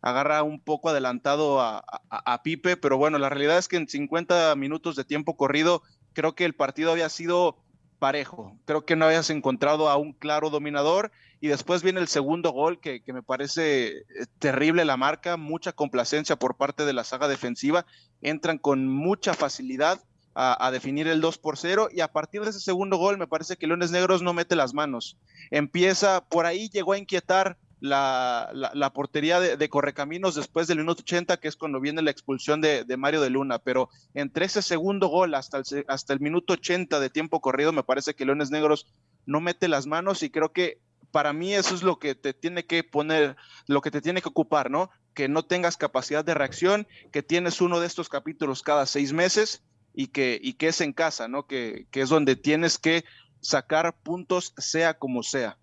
agarra 0.00 0.44
un 0.44 0.60
poco 0.60 0.90
adelantado 0.90 1.60
a, 1.60 1.84
a, 2.08 2.42
Pipe, 2.44 2.76
pero 2.76 2.96
bueno, 2.96 3.18
la 3.18 3.28
realidad 3.28 3.58
es 3.58 3.66
que 3.66 3.76
en 3.76 3.88
50 3.88 4.54
minutos 4.54 4.94
de 4.94 5.04
tiempo 5.04 5.36
corrido, 5.36 5.82
creo 6.12 6.36
que 6.36 6.44
el 6.44 6.54
partido 6.54 6.92
había 6.92 7.08
sido 7.08 7.58
parejo, 8.00 8.56
creo 8.64 8.84
que 8.84 8.96
no 8.96 9.04
habías 9.04 9.30
encontrado 9.30 9.88
a 9.88 9.96
un 9.96 10.12
claro 10.12 10.50
dominador. 10.50 11.12
Y 11.42 11.48
después 11.48 11.82
viene 11.82 12.00
el 12.00 12.08
segundo 12.08 12.50
gol 12.50 12.80
que, 12.80 13.02
que 13.02 13.14
me 13.14 13.22
parece 13.22 13.88
eh, 13.88 14.04
terrible 14.40 14.84
la 14.84 14.98
marca, 14.98 15.38
mucha 15.38 15.72
complacencia 15.72 16.36
por 16.36 16.56
parte 16.56 16.84
de 16.84 16.92
la 16.92 17.04
saga 17.04 17.28
defensiva, 17.28 17.86
entran 18.20 18.58
con 18.58 18.86
mucha 18.86 19.32
facilidad 19.32 20.02
a, 20.34 20.70
definir 20.70 21.08
el 21.08 21.20
2 21.20 21.38
por 21.38 21.58
0 21.58 21.88
y 21.92 22.00
a 22.00 22.08
partir 22.08 22.42
de 22.42 22.50
ese 22.50 22.60
segundo 22.60 22.96
gol 22.96 23.18
me 23.18 23.26
parece 23.26 23.56
que 23.56 23.66
Leones 23.66 23.90
Negros 23.90 24.22
no 24.22 24.32
mete 24.32 24.56
las 24.56 24.74
manos. 24.74 25.16
Empieza, 25.50 26.24
por 26.24 26.46
ahí 26.46 26.68
llegó 26.68 26.92
a 26.92 26.98
inquietar 26.98 27.58
la, 27.80 28.50
la, 28.52 28.92
portería 28.92 29.40
de, 29.40 29.68
Correcaminos 29.68 30.34
después 30.34 30.66
del 30.66 30.78
minuto 30.78 31.02
80, 31.02 31.38
que 31.38 31.48
es 31.48 31.56
cuando 31.56 31.80
viene 31.80 32.02
la 32.02 32.10
expulsión 32.10 32.60
de, 32.60 32.84
Mario 32.98 33.20
de 33.20 33.30
Luna, 33.30 33.58
pero 33.58 33.88
entre 34.14 34.44
ese 34.44 34.62
segundo 34.62 35.08
gol 35.08 35.34
hasta 35.34 35.58
el, 35.58 35.84
hasta 35.88 36.12
el 36.12 36.20
minuto 36.20 36.52
80 36.52 37.00
de 37.00 37.10
tiempo 37.10 37.40
corrido 37.40 37.72
me 37.72 37.82
parece 37.82 38.14
que 38.14 38.26
Leones 38.26 38.50
Negros 38.50 38.86
no 39.26 39.40
mete 39.40 39.68
las 39.68 39.86
manos 39.86 40.22
y 40.22 40.30
creo 40.30 40.52
que 40.52 40.78
para 41.10 41.32
mí 41.32 41.54
eso 41.54 41.74
es 41.74 41.82
lo 41.82 41.98
que 41.98 42.14
te 42.14 42.34
tiene 42.34 42.64
que 42.64 42.84
poner, 42.84 43.36
lo 43.66 43.80
que 43.80 43.90
te 43.90 44.00
tiene 44.00 44.22
que 44.22 44.28
ocupar, 44.28 44.70
¿no? 44.70 44.90
Que 45.14 45.28
no 45.28 45.44
tengas 45.44 45.76
capacidad 45.76 46.24
de 46.24 46.34
reacción, 46.34 46.86
que 47.10 47.22
tienes 47.22 47.60
uno 47.60 47.80
de 47.80 47.86
estos 47.86 48.08
capítulos 48.08 48.62
cada 48.62 48.86
seis 48.86 49.12
meses 49.12 49.62
y 49.94 50.08
que, 50.08 50.38
y 50.40 50.54
que 50.54 50.68
es 50.68 50.80
en 50.80 50.92
casa, 50.92 51.28
¿no? 51.28 51.46
Que, 51.46 51.86
que 51.90 52.02
es 52.02 52.10
donde 52.10 52.36
tienes 52.36 52.78
que 52.78 53.04
sacar 53.40 53.96
puntos 54.02 54.54
sea 54.56 54.94
como 54.94 55.22
sea. 55.22 55.56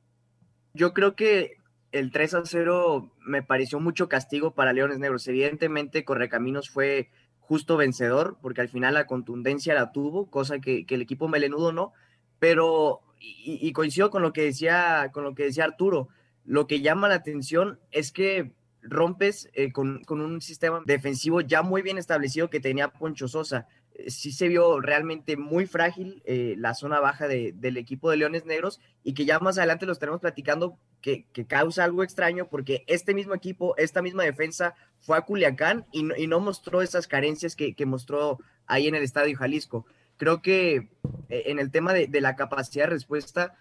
Yo 0.74 0.94
creo 0.94 1.16
que 1.16 1.57
el 1.92 2.12
3 2.12 2.34
a 2.36 2.46
0 2.46 3.12
me 3.20 3.44
pareció 3.44 3.80
mucho 3.80 4.10
castigo 4.10 4.52
para 4.52 4.74
Leones 4.74 5.00
Negros. 5.00 5.28
Evidentemente, 5.28 6.06
Correcaminos 6.06 6.70
fue 6.70 7.10
justo 7.40 7.78
vencedor, 7.78 8.38
porque 8.42 8.62
al 8.62 8.70
final 8.70 8.94
la 8.94 9.08
contundencia 9.08 9.74
la 9.74 9.92
tuvo, 9.92 10.30
cosa 10.30 10.60
que, 10.60 10.86
el 10.88 11.02
equipo 11.02 11.28
melenudo 11.28 11.72
no, 11.72 11.94
pero, 12.40 13.02
y, 13.20 13.58
y, 13.66 13.72
coincido 13.72 14.10
con 14.10 14.22
lo 14.22 14.34
que 14.34 14.44
decía, 14.44 15.10
con 15.14 15.24
lo 15.24 15.34
que 15.34 15.46
decía 15.46 15.64
Arturo, 15.64 16.10
lo 16.46 16.68
que 16.68 16.82
llama 16.82 17.08
la 17.08 17.16
atención 17.16 17.80
es 17.92 18.12
que 18.12 18.52
rompes 18.82 19.50
eh, 19.54 19.72
con, 19.72 20.04
con, 20.04 20.22
un 20.22 20.42
sistema 20.42 20.82
defensivo 20.86 21.42
ya 21.42 21.62
muy 21.62 21.82
bien 21.82 21.98
establecido 21.98 22.50
que 22.50 22.60
tenía 22.60 22.90
Poncho 22.90 23.28
Sosa. 23.28 23.68
Eh, 23.98 24.12
sí 24.12 24.32
se 24.32 24.48
vio 24.48 24.80
realmente 24.80 25.38
muy 25.38 25.66
frágil 25.66 26.22
eh, 26.26 26.56
la 26.58 26.74
zona 26.74 27.00
baja 27.00 27.28
del 27.28 27.78
equipo 27.78 28.10
de 28.10 28.18
Leones 28.18 28.46
Negros 28.46 28.80
y 29.04 29.14
que 29.14 29.26
ya 29.26 29.40
más 29.40 29.58
adelante 29.58 29.86
lo 29.86 29.92
estaremos 29.92 30.22
platicando 30.22 30.78
que, 31.02 31.26
causa 31.48 31.84
algo 31.84 32.04
extraño 32.04 32.48
porque 32.48 32.84
este 32.88 33.14
mismo 33.14 33.34
equipo, 33.34 33.76
esta 33.78 34.02
misma 34.02 34.24
defensa 34.24 34.76
fue 35.00 35.18
a 35.18 35.22
Culiacán 35.22 35.86
y 35.92 36.28
no, 36.28 36.40
mostró 36.40 36.82
esas 36.82 37.08
carencias 37.08 37.56
que, 37.56 37.86
mostró 37.86 38.40
ahí 38.66 38.88
en 38.88 38.96
el 38.96 39.04
Estadio 39.04 39.38
Jalisco. 39.38 39.86
Creo 40.18 40.42
que 40.42 40.90
en 41.30 41.60
el 41.60 41.72
tema 41.72 41.94
de, 41.94 42.08
de 42.08 42.22
la 42.22 42.36
capacidad 42.36 42.86
de 42.86 42.90
respuesta, 42.90 43.56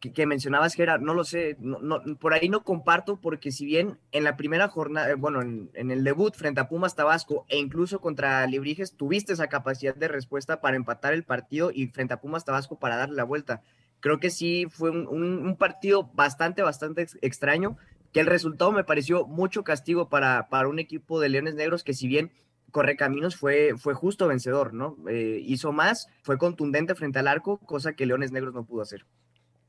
que, 0.00 0.26
mencionabas, 0.26 0.74
Gerard, 0.74 1.00
no 1.00 1.14
lo 1.14 1.24
sé, 1.24 1.56
no, 1.58 2.02
por 2.20 2.34
ahí 2.34 2.48
no 2.48 2.62
comparto, 2.64 3.16
porque 3.16 3.50
si 3.50 3.64
bien 3.64 3.98
en 4.12 4.24
la 4.24 4.36
primera 4.36 4.68
jornada, 4.68 5.14
bueno, 5.16 5.40
en, 5.42 5.70
el 5.74 6.04
debut 6.04 6.34
frente 6.34 6.60
a 6.60 6.68
Pumas 6.68 6.94
Tabasco 6.94 7.46
e 7.48 7.58
incluso 7.58 8.00
contra 8.00 8.46
Librijes, 8.46 8.96
tuviste 8.96 9.32
esa 9.32 9.48
capacidad 9.48 9.94
de 9.94 10.08
respuesta 10.08 10.60
para 10.60 10.76
empatar 10.76 11.14
el 11.14 11.24
partido 11.24 11.70
y 11.72 11.88
frente 11.88 12.14
a 12.14 12.20
Pumas 12.20 12.44
Tabasco 12.44 12.78
para 12.78 12.96
darle 12.96 13.16
la 13.16 13.24
vuelta. 13.24 13.62
Creo 14.00 14.20
que 14.20 14.30
sí 14.30 14.66
fue 14.70 14.90
un, 14.90 15.56
partido 15.56 16.10
bastante, 16.14 16.62
bastante 16.62 17.06
extraño, 17.22 17.76
que 18.12 18.20
el 18.20 18.26
resultado 18.26 18.72
me 18.72 18.84
pareció 18.84 19.26
mucho 19.26 19.64
castigo 19.64 20.08
para, 20.08 20.48
para 20.48 20.68
un 20.68 20.78
equipo 20.78 21.20
de 21.20 21.30
Leones 21.30 21.54
Negros 21.54 21.82
que 21.82 21.94
si 21.94 22.06
bien 22.06 22.30
Correcaminos 22.70 23.36
fue, 23.36 23.74
fue 23.78 23.94
justo 23.94 24.28
vencedor, 24.28 24.74
¿no? 24.74 24.96
Eh, 25.08 25.40
hizo 25.42 25.72
más, 25.72 26.08
fue 26.22 26.36
contundente 26.36 26.94
frente 26.94 27.18
al 27.18 27.28
arco, 27.28 27.58
cosa 27.58 27.94
que 27.94 28.04
Leones 28.04 28.32
Negros 28.32 28.52
no 28.52 28.64
pudo 28.64 28.82
hacer. 28.82 29.06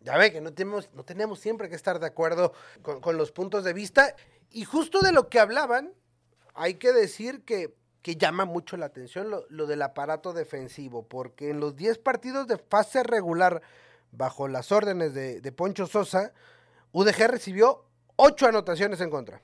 Ya 0.08 0.16
ve 0.16 0.32
que 0.32 0.40
no 0.40 0.54
tenemos, 0.54 0.90
no 0.94 1.04
tenemos 1.04 1.38
siempre 1.42 1.68
que 1.68 1.76
estar 1.76 2.00
de 2.00 2.08
acuerdo 2.08 2.54
con, 2.82 3.18
los 3.18 3.34
puntos 3.34 3.66
de 3.66 3.74
vista. 3.74 4.16
Y 4.50 4.64
justo 4.64 5.02
de 5.02 5.12
lo 5.12 5.28
que 5.28 5.38
hablaban, 5.38 5.92
hay 6.54 6.76
que 6.76 6.94
decir 6.94 7.44
que, 7.44 7.76
que 8.02 8.16
llama 8.16 8.46
mucho 8.46 8.78
la 8.78 8.86
atención 8.86 9.30
lo, 9.30 9.68
del 9.68 9.82
aparato 9.82 10.32
defensivo, 10.32 11.06
porque 11.06 11.50
en 11.50 11.60
los 11.60 11.76
10 11.76 11.98
partidos 11.98 12.48
de 12.48 12.58
fase 12.58 13.04
regular 13.04 13.62
bajo 14.14 14.48
las 14.48 14.72
órdenes 14.72 15.14
de, 15.14 15.42
de 15.42 15.52
Poncho 15.52 15.88
Sosa, 15.88 16.32
UDG 16.94 17.28
recibió 17.28 17.84
8 18.16 18.48
anotaciones 18.48 19.02
en 19.02 19.10
contra. 19.10 19.42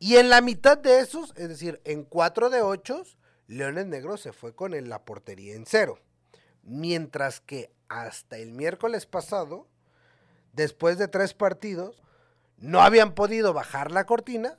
Y 0.00 0.16
en 0.16 0.28
la 0.28 0.40
mitad 0.40 0.76
de 0.76 0.98
esos, 0.98 1.32
es 1.36 1.48
decir, 1.48 1.80
en 1.84 2.02
4 2.02 2.50
de 2.50 2.62
8, 2.62 3.04
Leones 3.46 3.86
Negros 3.86 4.22
se 4.22 4.32
fue 4.32 4.56
con 4.56 4.72
la 4.88 5.04
portería 5.04 5.54
en 5.54 5.66
cero. 5.66 6.00
Mientras 6.64 7.38
que 7.38 7.77
hasta 7.88 8.38
el 8.38 8.52
miércoles 8.52 9.06
pasado, 9.06 9.66
después 10.52 10.98
de 10.98 11.08
tres 11.08 11.34
partidos, 11.34 12.02
no 12.56 12.80
habían 12.80 13.14
podido 13.14 13.52
bajar 13.52 13.92
la 13.92 14.04
cortina 14.04 14.58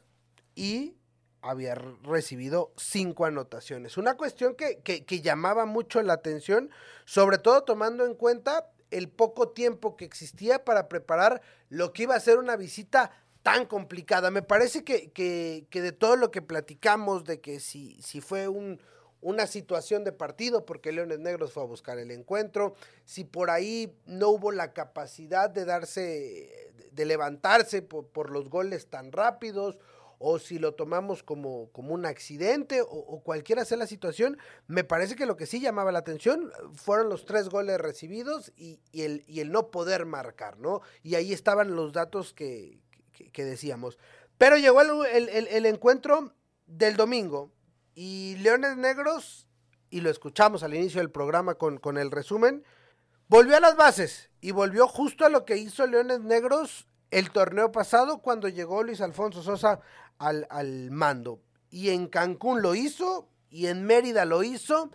y 0.56 0.96
había 1.42 1.76
recibido 1.76 2.74
cinco 2.78 3.26
anotaciones. 3.26 3.98
Una 3.98 4.16
cuestión 4.16 4.56
que, 4.56 4.80
que, 4.82 5.22
llamaba 5.22 5.66
mucho 5.66 6.02
la 6.02 6.14
atención, 6.14 6.70
sobre 7.06 7.38
todo 7.38 7.64
tomando 7.64 8.06
en 8.06 8.14
cuenta 8.14 8.72
el 8.92 9.10
poco 9.10 9.50
tiempo 9.50 9.96
que 9.96 10.06
existía 10.06 10.66
para 10.66 10.90
preparar 10.90 11.42
lo 11.70 11.94
que 11.94 12.04
iba 12.04 12.16
a 12.16 12.20
ser 12.20 12.40
una 12.40 12.56
visita 12.56 13.12
tan 13.44 13.66
complicada. 13.66 14.32
Me 14.32 14.42
parece 14.42 14.84
que, 14.84 15.12
que, 15.12 15.68
que 15.70 15.82
de 15.82 15.92
todo 15.92 16.16
lo 16.16 16.32
que 16.32 16.42
platicamos, 16.42 17.24
de 17.24 17.40
que 17.40 17.60
si, 17.60 18.02
si 18.02 18.20
fue 18.20 18.48
un, 18.48 18.82
una 19.22 19.48
situación 19.48 20.04
de 20.04 20.12
partido, 20.12 20.66
porque 20.66 20.92
Leones 20.92 21.20
Negros 21.20 21.52
fue 21.52 21.64
a 21.64 21.68
buscar 21.68 22.00
el 22.00 22.12
encuentro, 22.12 22.74
si 23.06 23.24
por 23.24 23.50
ahí 23.50 23.94
no 24.06 24.30
hubo 24.30 24.52
la 24.52 24.74
capacidad 24.74 25.50
de 25.50 25.66
darse, 25.66 26.74
de 26.92 27.06
levantarse 27.06 27.82
por, 27.82 28.30
los 28.32 28.50
goles 28.50 28.88
tan 28.88 29.12
rápidos, 29.12 29.78
o 30.22 30.38
si 30.38 30.60
lo 30.60 30.74
tomamos 30.74 31.24
como, 31.24 31.70
como 31.72 31.94
un 31.94 32.06
accidente 32.06 32.82
o, 32.82 33.22
cualquiera 33.24 33.64
sea 33.64 33.78
la 33.78 33.88
situación, 33.88 34.38
me 34.68 34.84
parece 34.84 35.16
que 35.16 35.26
lo 35.26 35.38
que 35.38 35.46
sí 35.46 35.62
llamaba 35.62 35.94
la 35.94 36.00
atención 36.00 36.52
fueron 36.74 37.08
los 37.08 37.26
tres 37.26 37.48
goles 37.48 37.80
recibidos 37.80 38.52
y, 38.58 38.82
el, 38.92 39.24
y 39.28 39.40
el, 39.40 39.52
no 39.52 39.72
poder 39.72 40.06
marcar, 40.06 40.60
¿no? 40.60 40.82
Y 41.04 41.16
ahí 41.16 41.32
estaban 41.32 41.74
los 41.74 41.94
datos 41.94 42.34
que, 42.34 42.82
que, 43.32 43.46
decíamos. 43.46 43.98
Pero 44.38 44.58
llegó 44.58 44.82
el, 44.82 45.30
el, 45.30 45.66
encuentro 45.66 46.34
del 46.68 46.98
domingo 46.98 47.52
y 48.02 48.38
Leones 48.38 48.78
Negros, 48.78 49.46
y 49.90 50.00
lo 50.00 50.10
escuchamos 50.10 50.64
al 50.64 50.74
inicio 50.74 51.02
del 51.02 51.12
programa 51.12 51.56
con, 51.56 51.80
con 51.80 51.98
el 51.98 52.12
resumen, 52.12 52.64
volvió 53.28 53.58
a 53.58 53.60
las 53.60 53.76
bases 53.76 54.30
y 54.40 54.52
volvió 54.52 54.88
justo 54.88 55.26
a 55.26 55.30
lo 55.30 55.44
que 55.44 55.58
hizo 55.58 55.86
Leones 55.86 56.22
Negros 56.22 56.88
el 57.12 57.30
torneo 57.32 57.74
pasado 57.74 58.20
cuando 58.20 58.48
llegó 58.48 58.84
Luis 58.84 59.02
Alfonso 59.02 59.44
Sosa 59.44 59.82
al, 60.18 60.48
al, 60.50 60.92
mando. 60.92 61.42
Y 61.72 61.90
en 61.90 62.08
Cancún 62.08 62.62
lo 62.62 62.74
hizo, 62.74 63.28
y 63.50 63.66
en 63.66 63.84
Mérida 63.84 64.24
lo 64.24 64.44
hizo, 64.44 64.92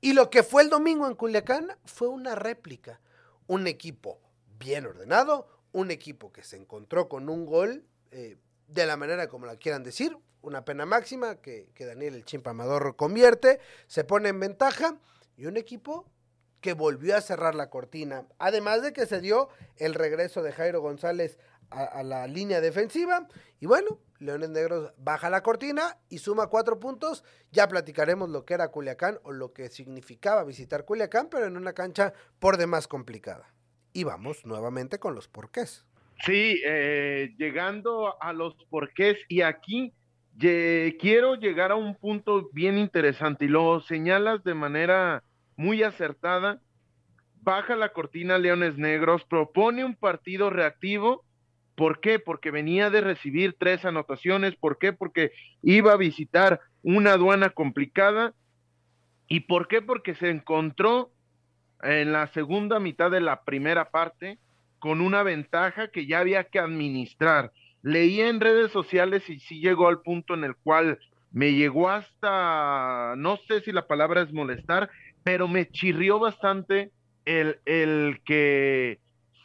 y 0.00 0.12
lo 0.14 0.28
que 0.28 0.42
fue 0.42 0.62
el 0.62 0.70
domingo 0.70 1.06
en 1.06 1.14
Culiacán 1.14 1.68
fue 1.84 2.08
una 2.08 2.34
réplica. 2.34 3.00
Un 3.46 3.68
equipo 3.68 4.18
bien 4.58 4.86
ordenado, 4.86 5.46
un 5.70 5.92
equipo 5.92 6.32
que 6.32 6.42
se 6.42 6.56
encontró 6.56 7.08
con 7.08 7.28
un 7.28 7.46
gol 7.46 7.84
eh, 8.10 8.38
de 8.66 8.86
la 8.86 8.96
manera 8.96 9.28
como 9.28 9.46
la 9.46 9.54
quieran 9.54 9.84
decir, 9.84 10.18
una 10.42 10.64
pena 10.64 10.86
máxima 10.86 11.36
que, 11.36 11.70
que 11.74 11.86
Daniel 11.86 12.14
el 12.14 12.24
Chimpa 12.24 12.50
Amador 12.50 12.96
convierte, 12.96 13.60
se 13.86 14.04
pone 14.04 14.28
en 14.28 14.40
ventaja, 14.40 14.98
y 15.40 15.46
un 15.46 15.56
equipo 15.56 16.06
que 16.60 16.74
volvió 16.74 17.16
a 17.16 17.22
cerrar 17.22 17.54
la 17.54 17.70
cortina. 17.70 18.26
Además 18.38 18.82
de 18.82 18.92
que 18.92 19.06
se 19.06 19.20
dio 19.20 19.48
el 19.78 19.94
regreso 19.94 20.42
de 20.42 20.52
Jairo 20.52 20.82
González 20.82 21.38
a, 21.70 21.84
a, 21.84 22.02
la 22.02 22.26
línea 22.26 22.60
defensiva. 22.60 23.26
Y 23.58 23.64
bueno, 23.64 23.98
Leones 24.18 24.50
Negros 24.50 24.92
baja 24.98 25.30
la 25.30 25.42
cortina 25.42 25.96
y 26.10 26.18
suma 26.18 26.48
cuatro 26.48 26.78
puntos. 26.78 27.24
Ya 27.50 27.68
platicaremos 27.68 28.28
lo 28.28 28.44
que 28.44 28.52
era 28.52 28.68
Culiacán 28.68 29.18
o 29.22 29.32
lo 29.32 29.54
que 29.54 29.70
significaba 29.70 30.44
visitar 30.44 30.84
Culiacán, 30.84 31.28
pero 31.30 31.46
en 31.46 31.56
una 31.56 31.72
cancha 31.72 32.12
por 32.38 32.58
demás 32.58 32.86
complicada. 32.86 33.54
Y 33.94 34.04
vamos 34.04 34.44
nuevamente 34.44 34.98
con 34.98 35.14
los 35.14 35.26
porqués. 35.26 35.86
Sí, 36.26 36.60
eh, 36.66 37.34
llegando 37.38 38.22
a 38.22 38.34
los 38.34 38.54
porqués 38.68 39.16
y 39.28 39.40
aquí 39.40 39.94
quiero 40.38 41.34
llegar 41.34 41.72
a 41.72 41.76
un 41.76 41.94
punto 41.94 42.48
bien 42.52 42.78
interesante 42.78 43.44
y 43.44 43.48
lo 43.48 43.80
señalas 43.80 44.42
de 44.44 44.54
manera 44.54 45.22
muy 45.56 45.82
acertada. 45.82 46.60
Baja 47.42 47.76
la 47.76 47.90
cortina 47.90 48.38
Leones 48.38 48.76
Negros, 48.76 49.24
propone 49.24 49.84
un 49.84 49.94
partido 49.94 50.50
reactivo 50.50 51.24
¿Por 51.80 52.00
qué? 52.00 52.18
Porque 52.18 52.50
venía 52.50 52.90
de 52.90 53.00
recibir 53.00 53.56
tres 53.58 53.86
anotaciones. 53.86 54.54
¿Por 54.54 54.76
qué? 54.76 54.92
Porque 54.92 55.32
iba 55.62 55.94
a 55.94 55.96
visitar 55.96 56.60
una 56.82 57.14
aduana 57.14 57.48
complicada. 57.48 58.34
¿Y 59.28 59.40
por 59.40 59.66
qué? 59.66 59.80
Porque 59.80 60.14
se 60.14 60.28
encontró 60.28 61.10
en 61.82 62.12
la 62.12 62.26
segunda 62.34 62.80
mitad 62.80 63.10
de 63.10 63.22
la 63.22 63.44
primera 63.44 63.90
parte 63.90 64.38
con 64.78 65.00
una 65.00 65.22
ventaja 65.22 65.88
que 65.88 66.04
ya 66.06 66.18
había 66.18 66.44
que 66.44 66.58
administrar. 66.58 67.50
Leí 67.82 68.20
en 68.20 68.40
redes 68.40 68.70
sociales 68.72 69.28
y 69.28 69.40
sí 69.40 69.60
llegó 69.60 69.88
al 69.88 70.02
punto 70.02 70.34
en 70.34 70.44
el 70.44 70.54
cual 70.56 70.98
me 71.32 71.52
llegó 71.52 71.88
hasta, 71.88 73.14
no 73.16 73.38
sé 73.48 73.60
si 73.60 73.72
la 73.72 73.86
palabra 73.86 74.22
es 74.22 74.32
molestar, 74.32 74.90
pero 75.22 75.48
me 75.48 75.68
chirrió 75.68 76.18
bastante 76.18 76.90
el, 77.24 77.60
el 77.64 78.20
que 78.24 78.98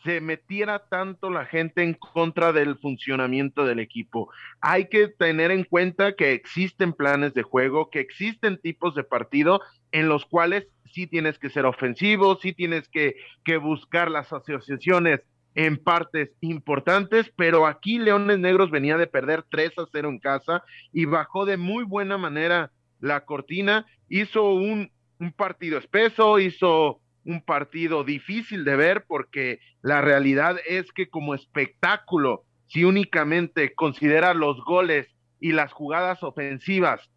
se 0.04 0.22
metiera 0.22 0.88
tanto 0.88 1.30
la 1.30 1.46
gente 1.46 1.84
en 1.84 1.96
contra 1.96 2.54
del 2.54 2.78
funcionamiento 2.78 3.66
del 3.66 3.80
equipo. 3.80 4.30
Hay 4.62 4.88
que 4.88 5.08
tener 5.08 5.52
en 5.52 5.64
cuenta 5.64 6.16
que 6.16 6.34
existen 6.34 6.94
planes 6.94 7.34
de 7.34 7.44
juego, 7.44 7.90
que 7.90 8.00
existen 8.00 8.60
tipos 8.62 8.94
de 8.96 9.04
partido 9.04 9.62
en 9.92 10.08
los 10.08 10.26
cuales 10.26 10.68
sí 10.92 11.08
tienes 11.08 11.40
que 11.40 11.50
ser 11.50 11.66
ofensivo, 11.66 12.38
sí 12.42 12.54
tienes 12.54 12.88
que, 12.88 13.16
que 13.44 13.58
buscar 13.58 14.12
las 14.12 14.32
asociaciones 14.32 15.22
en 15.56 15.78
partes 15.78 16.32
importantes, 16.42 17.32
pero 17.38 17.66
aquí 17.66 17.98
Leones 17.98 18.40
Negros 18.40 18.70
venía 18.72 18.98
de 18.98 19.08
perder 19.08 19.44
3 19.50 19.72
a 19.80 19.86
0 19.92 20.10
en 20.10 20.20
casa 20.20 20.64
y 20.92 21.06
bajó 21.06 21.46
de 21.46 21.56
muy 21.58 21.86
buena 21.86 22.18
manera 22.18 22.72
la 23.00 23.26
cortina, 23.26 23.86
hizo 24.10 24.54
un, 24.54 24.92
un 25.20 25.32
partido 25.32 25.78
espeso, 25.78 26.40
hizo 26.40 27.00
un 27.24 27.42
partido 27.42 28.04
difícil 28.04 28.66
de 28.66 28.76
ver 28.76 29.06
porque 29.08 29.60
la 29.82 30.02
realidad 30.02 30.58
es 30.68 30.92
que 30.92 31.10
como 31.10 31.34
espectáculo, 31.34 32.44
si 32.68 32.84
únicamente 32.84 33.74
considera 33.74 34.34
los 34.34 34.64
goles 34.64 35.08
y 35.40 35.54
las 35.54 35.72
jugadas 35.72 36.22
ofensivas 36.22 37.10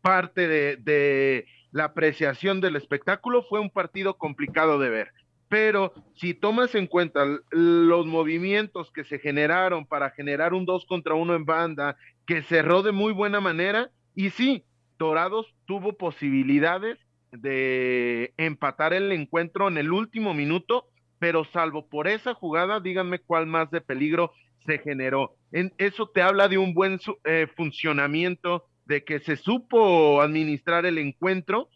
parte 0.00 0.48
de, 0.48 0.76
de 0.76 1.46
la 1.72 1.84
apreciación 1.84 2.60
del 2.60 2.76
espectáculo, 2.76 3.42
fue 3.42 3.60
un 3.60 3.70
partido 3.70 4.18
complicado 4.18 4.78
de 4.78 4.90
ver. 4.90 5.12
Pero 5.52 5.92
si 6.14 6.32
tomas 6.32 6.74
en 6.74 6.86
cuenta 6.86 7.26
los 7.50 8.06
movimientos 8.06 8.90
que 8.90 9.04
se 9.04 9.18
generaron 9.18 9.84
para 9.84 10.08
generar 10.08 10.54
un 10.54 10.64
dos 10.64 10.86
contra 10.86 11.12
uno 11.12 11.34
en 11.34 11.44
banda, 11.44 11.98
que 12.26 12.40
cerró 12.40 12.82
de 12.82 12.92
muy 12.92 13.12
buena 13.12 13.38
manera, 13.38 13.90
y 14.14 14.30
sí, 14.30 14.64
Dorados 14.98 15.54
tuvo 15.66 15.92
posibilidades 15.98 16.98
de 17.32 18.32
empatar 18.38 18.94
el 18.94 19.12
encuentro 19.12 19.68
en 19.68 19.76
el 19.76 19.92
último 19.92 20.32
minuto, 20.32 20.86
pero 21.18 21.44
salvo 21.44 21.86
por 21.86 22.08
esa 22.08 22.32
jugada, 22.32 22.80
díganme 22.80 23.18
cuál 23.18 23.46
más 23.46 23.70
de 23.70 23.82
peligro 23.82 24.32
se 24.64 24.78
generó. 24.78 25.36
En, 25.52 25.74
eso 25.76 26.08
te 26.08 26.22
habla 26.22 26.48
de 26.48 26.56
un 26.56 26.72
buen 26.72 26.98
eh, 27.24 27.46
funcionamiento, 27.54 28.64
de 28.86 29.04
que 29.04 29.20
se 29.20 29.36
supo 29.36 30.22
administrar 30.22 30.86
el 30.86 30.96
encuentro 30.96 31.68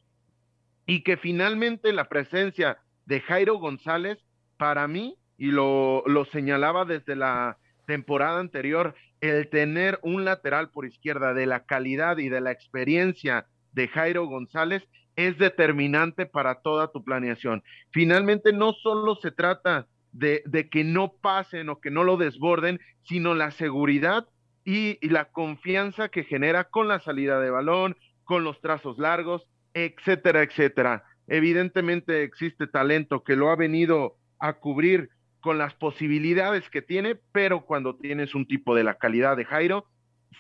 y 0.87 1.03
que 1.03 1.19
finalmente 1.19 1.93
la 1.93 2.09
presencia 2.09 2.79
de 3.07 3.21
Jairo 3.21 3.59
González, 3.59 4.19
para 4.57 4.87
mí, 4.89 5.17
y 5.39 5.47
lo, 5.47 6.03
lo 6.07 6.25
señalaba 6.27 6.85
desde 6.85 7.17
la 7.17 7.59
temporada 7.87 8.41
anterior, 8.41 8.95
el 9.21 9.49
tener 9.49 9.99
un 10.03 10.25
lateral 10.25 10.71
por 10.71 10.87
izquierda 10.87 11.35
de 11.35 11.47
la 11.47 11.65
calidad 11.65 12.19
y 12.19 12.29
de 12.29 12.41
la 12.41 12.51
experiencia 12.51 13.47
de 13.73 13.89
Jairo 13.89 14.27
González 14.27 14.83
es 15.17 15.39
determinante 15.39 16.27
para 16.27 16.57
toda 16.57 16.89
tu 16.93 17.03
planeación. 17.03 17.63
Finalmente, 17.91 18.53
no 18.53 18.73
solo 18.75 19.17
se 19.17 19.31
trata 19.31 19.87
de, 20.13 20.43
de 20.47 20.69
que 20.69 20.85
no 20.85 21.13
pasen 21.13 21.69
o 21.69 21.81
que 21.81 21.91
no 21.91 22.05
lo 22.05 22.17
desborden, 22.17 22.81
sino 23.03 23.35
la 23.35 23.51
seguridad 23.51 24.27
y, 24.65 24.99
y, 25.01 25.11
la 25.11 25.27
confianza 25.27 26.09
que 26.09 26.25
genera 26.25 26.65
con 26.65 26.89
la 26.89 27.01
salida 27.01 27.41
de 27.41 27.51
balón, 27.51 27.97
con 28.25 28.45
los 28.45 28.61
trazos 28.61 28.99
largos, 28.99 29.47
etcétera, 29.75 30.43
etcétera. 30.43 31.05
Evidentemente 31.27 32.23
existe 32.23 32.67
talento 32.67 33.25
que 33.25 33.37
lo 33.37 33.51
ha 33.51 33.57
venido 33.57 34.17
a 34.39 34.55
cubrir 34.55 35.11
con 35.41 35.59
las 35.59 35.75
posibilidades 35.75 36.69
que 36.71 36.83
tiene, 36.83 37.17
pero 37.33 37.65
cuando 37.65 37.97
tienes 37.97 38.35
un 38.35 38.47
tipo 38.47 38.75
de 38.75 38.85
la 38.85 38.99
calidad 38.99 39.37
de 39.37 39.45
Jairo, 39.45 39.87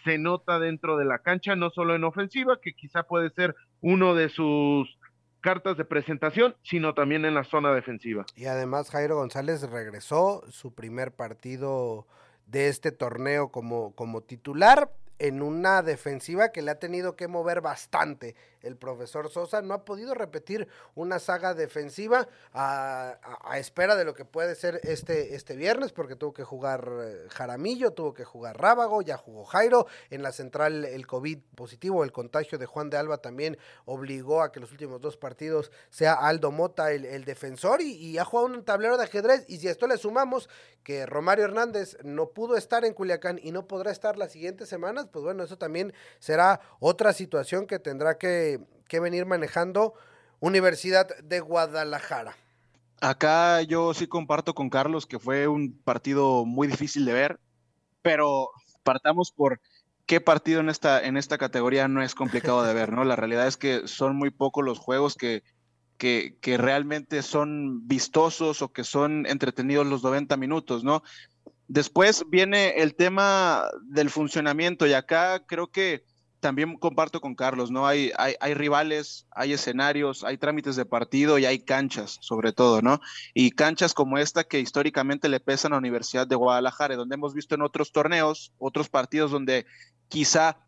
se 0.05 0.19
nota 0.19 0.59
dentro 0.59 0.97
de 0.97 1.05
la 1.05 1.21
cancha, 1.21 1.57
no 1.57 1.71
solo 1.71 1.95
en 1.95 2.05
ofensiva, 2.05 2.59
que 2.61 2.73
quizá 2.73 3.05
puede 3.05 3.31
ser 3.31 3.55
uno 3.81 4.15
de 4.15 4.29
sus 4.29 4.99
cartas 5.41 5.77
de 5.77 5.85
presentación, 5.85 6.57
sino 6.63 6.95
también 6.95 7.25
en 7.25 7.35
la 7.35 7.45
zona 7.45 7.73
defensiva. 7.73 8.27
Y 8.35 8.47
además 8.47 8.91
Jairo 8.91 9.17
González 9.17 9.63
regresó 9.63 10.43
su 10.51 10.75
primer 10.75 11.13
partido 11.13 12.07
de 12.47 12.69
este 12.69 12.91
torneo 12.91 13.51
como, 13.51 13.95
como 13.95 14.23
titular 14.23 14.91
en 15.19 15.43
una 15.43 15.83
defensiva 15.83 16.51
que 16.51 16.63
le 16.63 16.71
ha 16.71 16.79
tenido 16.79 17.17
que 17.17 17.29
mover 17.29 17.61
bastante. 17.61 18.35
El 18.63 18.77
profesor 18.77 19.31
Sosa 19.31 19.63
no 19.63 19.75
ha 19.75 19.85
podido 19.85 20.15
repetir 20.15 20.69
una 20.95 21.19
saga 21.19 21.55
defensiva 21.55 22.29
a, 22.53 23.19
espera 23.57 23.97
de 23.97 24.05
lo 24.05 24.15
que 24.15 24.25
puede 24.25 24.55
ser 24.55 24.81
este, 24.83 25.35
este 25.35 25.57
viernes, 25.57 25.93
porque 25.93 26.17
tuvo 26.17 26.33
que 26.33 26.45
jugar 26.45 26.91
eh, 27.01 27.27
Jaramillo, 27.31 27.93
tuvo 27.93 28.15
que 28.15 28.25
jugar 28.25 28.61
Rábago, 28.61 29.03
ya 29.03 29.17
jugó 29.17 29.45
Jairo. 29.45 29.87
En 30.11 30.23
la 30.23 30.33
central 30.33 30.85
el 30.85 31.07
COVID 31.07 31.39
positivo, 31.55 32.05
el 32.05 32.13
contagio 32.13 32.59
de 32.59 32.67
Juan 32.67 32.91
de 32.91 32.97
Alba 32.97 33.19
también 33.19 33.59
obligó 33.85 34.43
a 34.43 34.53
que 34.53 34.61
los 34.61 34.73
últimos 34.73 35.01
dos 35.01 35.17
partidos 35.17 35.71
sea 35.91 36.15
Aldo 36.15 36.51
Mota 36.51 36.93
el, 36.93 37.05
el 37.05 37.25
defensor 37.25 37.81
y, 37.81 37.93
y 37.93 38.19
ha 38.19 38.25
jugado 38.25 38.47
un 38.49 38.65
tablero 38.65 38.97
de 38.97 39.05
ajedrez. 39.05 39.45
Y 39.49 39.59
si 39.59 39.69
a 39.69 39.71
esto 39.71 39.87
le 39.87 39.97
sumamos 39.97 40.49
que 40.83 41.05
Romario 41.05 41.45
Hernández 41.45 41.97
no 42.05 42.31
pudo 42.31 42.57
estar 42.57 42.85
en 42.85 42.95
Culiacán 42.95 43.41
y 43.43 43.51
no 43.51 43.67
podrá 43.67 43.91
estar 43.91 44.17
las 44.17 44.33
siguientes 44.33 44.69
semanas, 44.69 45.09
pues 45.11 45.25
bueno, 45.25 45.43
eso 45.43 45.59
también 45.59 45.93
será 46.21 46.61
otra 46.79 47.13
situación 47.13 47.67
que 47.67 47.79
tendrá 47.79 48.19
que, 48.19 48.56
que 48.89 49.01
venir 49.01 49.27
manejando 49.27 49.95
Universidad 50.41 51.09
de 51.19 51.41
Guadalajara. 51.41 52.37
Acá 53.01 53.63
yo 53.63 53.93
sí 53.95 54.07
comparto 54.07 54.55
con 54.55 54.71
Carlos 54.71 55.07
que 55.07 55.19
fue 55.19 55.49
un 55.49 55.79
partido 55.83 56.45
muy 56.45 56.67
difícil 56.67 57.05
de 57.05 57.13
ver, 57.13 57.41
pero 58.03 58.51
partamos 58.83 59.33
por 59.33 59.61
qué 60.07 60.21
partido 60.21 60.61
en 60.61 60.69
esta, 60.69 61.05
en 61.05 61.17
esta 61.17 61.37
categoría 61.37 61.89
no 61.89 62.03
es 62.03 62.15
complicado 62.15 62.63
de 62.63 62.73
ver, 62.73 62.93
¿no? 62.93 63.05
La 63.05 63.17
realidad 63.17 63.47
es 63.47 63.57
que 63.57 63.87
son 63.87 64.17
muy 64.17 64.31
pocos 64.31 64.65
los 64.65 64.79
juegos 64.79 65.17
que, 65.17 65.43
que, 65.99 66.37
que 66.41 66.57
realmente 66.57 67.23
son 67.23 67.87
vistosos 67.87 68.63
o 68.63 68.73
que 68.73 68.85
son 68.85 69.27
entretenidos 69.27 69.87
los 69.87 70.03
90 70.03 70.37
minutos, 70.37 70.85
¿no? 70.85 71.03
Después 71.69 72.25
viene 72.29 72.81
el 72.81 72.95
tema 72.95 73.65
del 73.83 74.09
funcionamiento 74.09 74.87
y 74.87 74.93
acá 74.93 75.45
creo 75.45 75.67
que 75.67 76.05
también 76.41 76.77
comparto 76.77 77.21
con 77.21 77.35
Carlos, 77.35 77.71
¿no? 77.71 77.87
Hay, 77.87 78.13
hay, 78.17 78.35
hay, 78.41 78.55
rivales, 78.55 79.27
hay 79.31 79.53
escenarios, 79.53 80.25
hay 80.25 80.39
trámites 80.39 80.77
de 80.77 80.85
partido 80.85 81.39
y 81.39 81.47
hay 81.47 81.59
canchas, 81.61 82.19
sobre 82.21 82.53
todo, 82.53 82.83
¿no? 82.83 83.01
Y 83.35 83.51
canchas 83.53 83.95
como 83.95 84.19
esta 84.19 84.45
que 84.45 84.61
históricamente 84.61 85.29
le 85.29 85.41
pesan 85.41 85.73
a 85.73 85.77
la 85.77 85.81
Universidad 85.81 86.27
de 86.27 86.37
Guadalajara, 86.37 86.97
donde 86.97 87.15
hemos 87.15 87.35
visto 87.35 87.55
en 87.55 87.63
otros 87.63 87.93
torneos, 87.93 88.53
otros 88.59 88.89
partidos 88.89 89.31
donde 89.31 89.67
quizá 90.09 90.59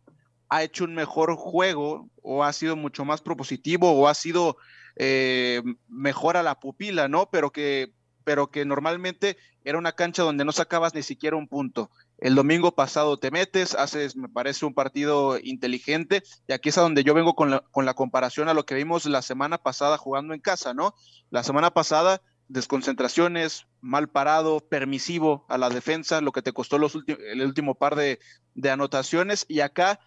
ha 0.49 0.63
hecho 0.63 0.83
un 0.83 0.95
mejor 0.95 1.35
juego 1.35 2.09
o 2.21 2.43
ha 2.43 2.51
sido 2.53 2.75
mucho 2.75 3.05
más 3.05 3.21
propositivo 3.21 3.91
o 3.91 4.07
ha 4.07 4.13
sido 4.15 4.57
eh, 4.95 5.61
mejor 5.87 6.35
a 6.37 6.43
la 6.43 6.59
pupila, 6.59 7.07
¿no? 7.07 7.29
Pero 7.29 7.51
que, 7.51 7.93
pero 8.29 8.51
que 8.51 8.63
normalmente 8.63 9.37
era 9.63 9.79
una 9.79 9.93
cancha 9.93 10.21
donde 10.21 10.45
no 10.45 10.51
sacabas 10.51 10.93
ni 10.93 11.01
siquiera 11.01 11.35
un 11.35 11.47
punto. 11.47 11.89
El 12.19 12.35
domingo 12.35 12.75
pasado 12.75 13.17
te 13.17 13.31
metes, 13.31 13.73
haces, 13.73 14.15
me 14.15 14.29
parece, 14.29 14.67
un 14.67 14.75
partido 14.75 15.39
inteligente, 15.41 16.21
y 16.47 16.53
aquí 16.53 16.69
es 16.69 16.77
a 16.77 16.81
donde 16.81 17.03
yo 17.03 17.15
vengo 17.15 17.33
con 17.33 17.49
la, 17.49 17.61
con 17.71 17.87
la 17.87 17.95
comparación 17.95 18.47
a 18.47 18.53
lo 18.53 18.67
que 18.67 18.75
vimos 18.75 19.07
la 19.07 19.23
semana 19.23 19.57
pasada 19.57 19.97
jugando 19.97 20.35
en 20.35 20.41
casa, 20.41 20.75
¿no? 20.75 20.93
La 21.31 21.41
semana 21.41 21.71
pasada, 21.71 22.21
desconcentraciones, 22.49 23.65
mal 23.81 24.09
parado, 24.09 24.59
permisivo 24.59 25.47
a 25.49 25.57
la 25.57 25.71
defensa, 25.71 26.21
lo 26.21 26.31
que 26.31 26.43
te 26.43 26.53
costó 26.53 26.77
los 26.77 26.99
el 27.07 27.41
último 27.41 27.73
par 27.73 27.95
de, 27.95 28.19
de 28.53 28.69
anotaciones, 28.69 29.47
y 29.47 29.61
acá 29.61 29.99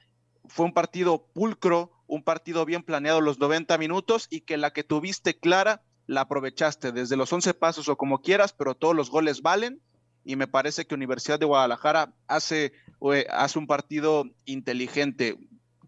fue 0.46 0.64
un 0.64 0.74
partido 0.74 1.26
pulcro, 1.34 1.90
un 2.06 2.22
partido 2.22 2.64
bien 2.66 2.84
planeado 2.84 3.20
los 3.20 3.40
90 3.40 3.76
minutos 3.78 4.28
y 4.30 4.42
que 4.42 4.58
la 4.58 4.72
que 4.72 4.84
tuviste 4.84 5.40
clara 5.40 5.82
la 6.06 6.22
aprovechaste 6.22 6.92
desde 6.92 7.16
los 7.16 7.32
11 7.32 7.54
pasos 7.54 7.88
o 7.88 7.96
como 7.96 8.22
quieras, 8.22 8.52
pero 8.52 8.74
todos 8.74 8.94
los 8.94 9.10
goles 9.10 9.42
valen 9.42 9.80
y 10.24 10.36
me 10.36 10.46
parece 10.46 10.86
que 10.86 10.94
Universidad 10.94 11.38
de 11.38 11.46
Guadalajara 11.46 12.14
hace, 12.26 12.72
hace 13.30 13.58
un 13.58 13.66
partido 13.66 14.24
inteligente. 14.44 15.36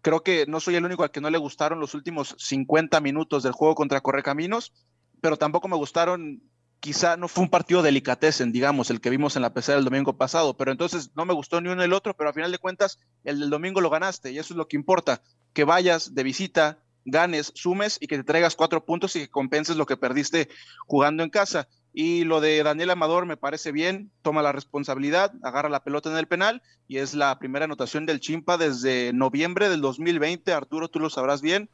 Creo 0.01 0.23
que 0.23 0.45
no 0.47 0.59
soy 0.59 0.75
el 0.75 0.85
único 0.85 1.03
al 1.03 1.11
que 1.11 1.21
no 1.21 1.29
le 1.29 1.37
gustaron 1.37 1.79
los 1.79 1.93
últimos 1.93 2.35
50 2.37 2.99
minutos 3.01 3.43
del 3.43 3.53
juego 3.53 3.75
contra 3.75 4.01
Correcaminos, 4.01 4.73
pero 5.21 5.37
tampoco 5.37 5.67
me 5.67 5.77
gustaron 5.77 6.41
quizá 6.85 7.17
no 7.17 7.27
fue 7.27 7.43
un 7.43 7.49
partido 7.49 7.81
delicatessen, 7.81 8.51
digamos, 8.51 8.91
el 8.91 9.01
que 9.01 9.09
vimos 9.09 9.35
en 9.35 9.41
la 9.41 9.55
PC 9.55 9.71
del 9.71 9.85
domingo 9.85 10.17
pasado, 10.17 10.55
pero 10.55 10.71
entonces 10.71 11.09
no 11.15 11.25
me 11.25 11.33
gustó 11.33 11.59
ni 11.59 11.69
uno 11.69 11.77
ni 11.77 11.85
el 11.85 11.93
otro, 11.93 12.15
pero 12.15 12.29
a 12.29 12.33
final 12.33 12.51
de 12.51 12.59
cuentas 12.59 12.99
el 13.23 13.39
del 13.39 13.49
domingo 13.49 13.81
lo 13.81 13.89
ganaste 13.89 14.31
y 14.31 14.37
eso 14.37 14.53
es 14.53 14.57
lo 14.57 14.67
que 14.67 14.75
importa, 14.75 15.23
que 15.53 15.63
vayas 15.63 16.13
de 16.13 16.21
visita, 16.21 16.77
ganes, 17.05 17.51
sumes 17.55 17.97
y 18.01 18.07
que 18.07 18.17
te 18.17 18.23
traigas 18.23 18.55
cuatro 18.55 18.83
puntos 18.83 19.15
y 19.15 19.21
que 19.21 19.29
compenses 19.29 19.77
lo 19.77 19.85
que 19.85 19.97
perdiste 19.97 20.49
jugando 20.87 21.23
en 21.23 21.29
casa. 21.29 21.67
Y 21.93 22.25
lo 22.25 22.41
de 22.41 22.61
Daniel 22.61 22.89
Amador 22.89 23.25
me 23.25 23.37
parece 23.37 23.71
bien, 23.71 24.11
toma 24.21 24.41
la 24.41 24.51
responsabilidad, 24.51 25.31
agarra 25.43 25.69
la 25.69 25.83
pelota 25.83 26.11
en 26.11 26.17
el 26.17 26.27
penal 26.27 26.61
y 26.89 26.97
es 26.97 27.13
la 27.13 27.39
primera 27.39 27.65
anotación 27.65 28.05
del 28.05 28.19
Chimpa 28.19 28.57
desde 28.57 29.13
noviembre 29.13 29.69
del 29.69 29.79
2020. 29.79 30.51
Arturo, 30.51 30.89
tú 30.89 30.99
lo 30.99 31.09
sabrás 31.09 31.41
bien. 31.41 31.69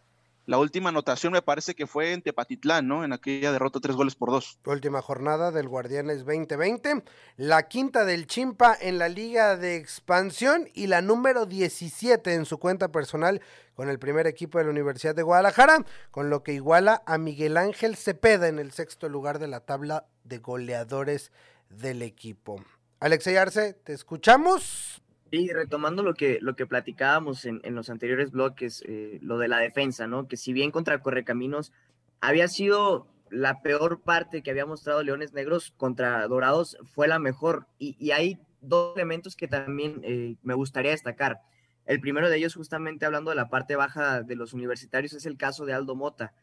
La 0.52 0.58
última 0.58 0.90
anotación 0.90 1.32
me 1.32 1.42
parece 1.42 1.76
que 1.76 1.88
fue 1.88 2.12
en 2.12 2.22
Tepatitlán, 2.22 2.86
¿no? 2.86 3.06
En 3.06 3.14
aquella 3.14 3.54
derrota 3.54 3.80
tres 3.80 3.96
goles 3.96 4.16
por 4.16 4.32
dos. 4.32 4.60
Última 4.66 5.02
jornada 5.02 5.50
del 5.50 5.70
Guardianes 5.70 6.26
2020. 6.26 7.06
La 7.38 7.70
quinta 7.70 8.04
del 8.04 8.28
Chimpa 8.28 8.78
en 8.82 8.98
la 8.98 9.08
Liga 9.08 9.56
de 9.56 9.78
Expansión 9.78 10.68
y 10.74 10.88
la 10.88 11.02
número 11.02 11.46
17 11.46 12.34
en 12.34 12.44
su 12.44 12.58
cuenta 12.58 12.92
personal 12.92 13.40
con 13.76 13.88
el 13.88 13.98
primer 13.98 14.28
equipo 14.28 14.58
de 14.58 14.66
la 14.66 14.72
Universidad 14.72 15.16
de 15.16 15.24
Guadalajara, 15.24 15.86
con 16.12 16.30
lo 16.30 16.44
que 16.44 16.52
iguala 16.52 17.02
a 17.06 17.18
Miguel 17.18 17.56
Ángel 17.56 17.96
Cepeda 17.96 18.50
en 18.50 18.60
el 18.60 18.74
sexto 18.74 19.08
lugar 19.08 19.40
de 19.40 19.48
la 19.48 19.62
tabla 19.62 20.08
de 20.26 20.40
goleadores 20.40 21.32
del 21.70 22.02
equipo. 22.02 22.62
Alexey 23.00 23.38
Arce, 23.38 23.72
te 23.72 23.94
escuchamos. 23.94 25.02
Sí, 25.32 25.50
retomando 25.54 26.04
lo 26.04 26.13
que, 26.13 26.39
lo 26.41 26.58
que 26.58 26.67
platicábamos 26.67 27.46
en, 27.46 27.62
en 27.63 27.74
los 27.74 27.89
anteriores 27.89 28.32
bloques, 28.32 28.84
eh, 28.86 29.17
lo 29.22 29.38
de 29.38 29.48
la 29.48 29.60
defensa, 29.60 30.06
¿no? 30.06 30.28
Que 30.28 30.36
si 30.36 30.52
bien 30.52 30.72
contra 30.72 31.02
Correcaminos 31.02 31.72
había 32.20 32.50
sido 32.50 33.08
la 33.30 33.62
peor 33.62 34.02
parte 34.02 34.44
que 34.44 34.52
había 34.52 34.65
mostrado 34.65 35.02
Leones 35.04 35.32
Negros, 35.32 35.74
contra 35.78 36.28
Dorados 36.28 36.78
fue 36.84 37.08
la 37.08 37.17
mejor. 37.17 37.67
Y, 37.80 37.96
y 37.98 38.12
hay 38.12 38.39
dos 38.60 38.94
elementos 38.98 39.38
que 39.38 39.48
también 39.48 40.02
eh, 40.04 40.36
me 40.44 40.54
gustaría 40.54 40.91
destacar. 40.91 41.39
El 41.86 42.02
primero 42.02 42.30
de 42.30 42.36
ellos, 42.36 42.56
justamente 42.56 43.06
hablando 43.06 43.32
de 43.32 43.38
la 43.38 43.50
parte 43.50 43.78
baja 43.78 44.24
de 44.24 44.36
los 44.36 44.52
universitarios, 44.52 45.13
es 45.13 45.26
el 45.26 45.38
caso 45.38 45.65
de 45.65 45.74
Aldo 45.74 45.96
Mota. 45.96 46.34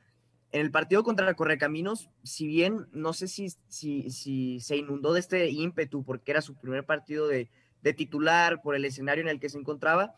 En 0.51 0.62
el 0.62 0.70
partido 0.70 1.05
contra 1.05 1.35
Correcaminos, 1.35 2.09
si 2.22 2.46
bien 2.46 2.87
no 2.92 3.12
sé 3.12 3.29
si, 3.29 3.51
si, 3.68 4.11
si 4.11 4.61
se 4.61 4.77
inundó 4.77 5.12
de 5.12 5.20
este 5.20 5.51
ímpetu 5.51 6.05
porque 6.05 6.31
era 6.31 6.40
su 6.40 6.57
primer 6.57 6.87
partido 6.87 7.29
de, 7.29 7.51
de 7.83 7.93
titular 7.93 8.61
por 8.62 8.75
el 8.75 8.85
escenario 8.85 9.23
en 9.23 9.29
el 9.29 9.41
que 9.41 9.49
se 9.49 9.59
encontraba, 9.59 10.14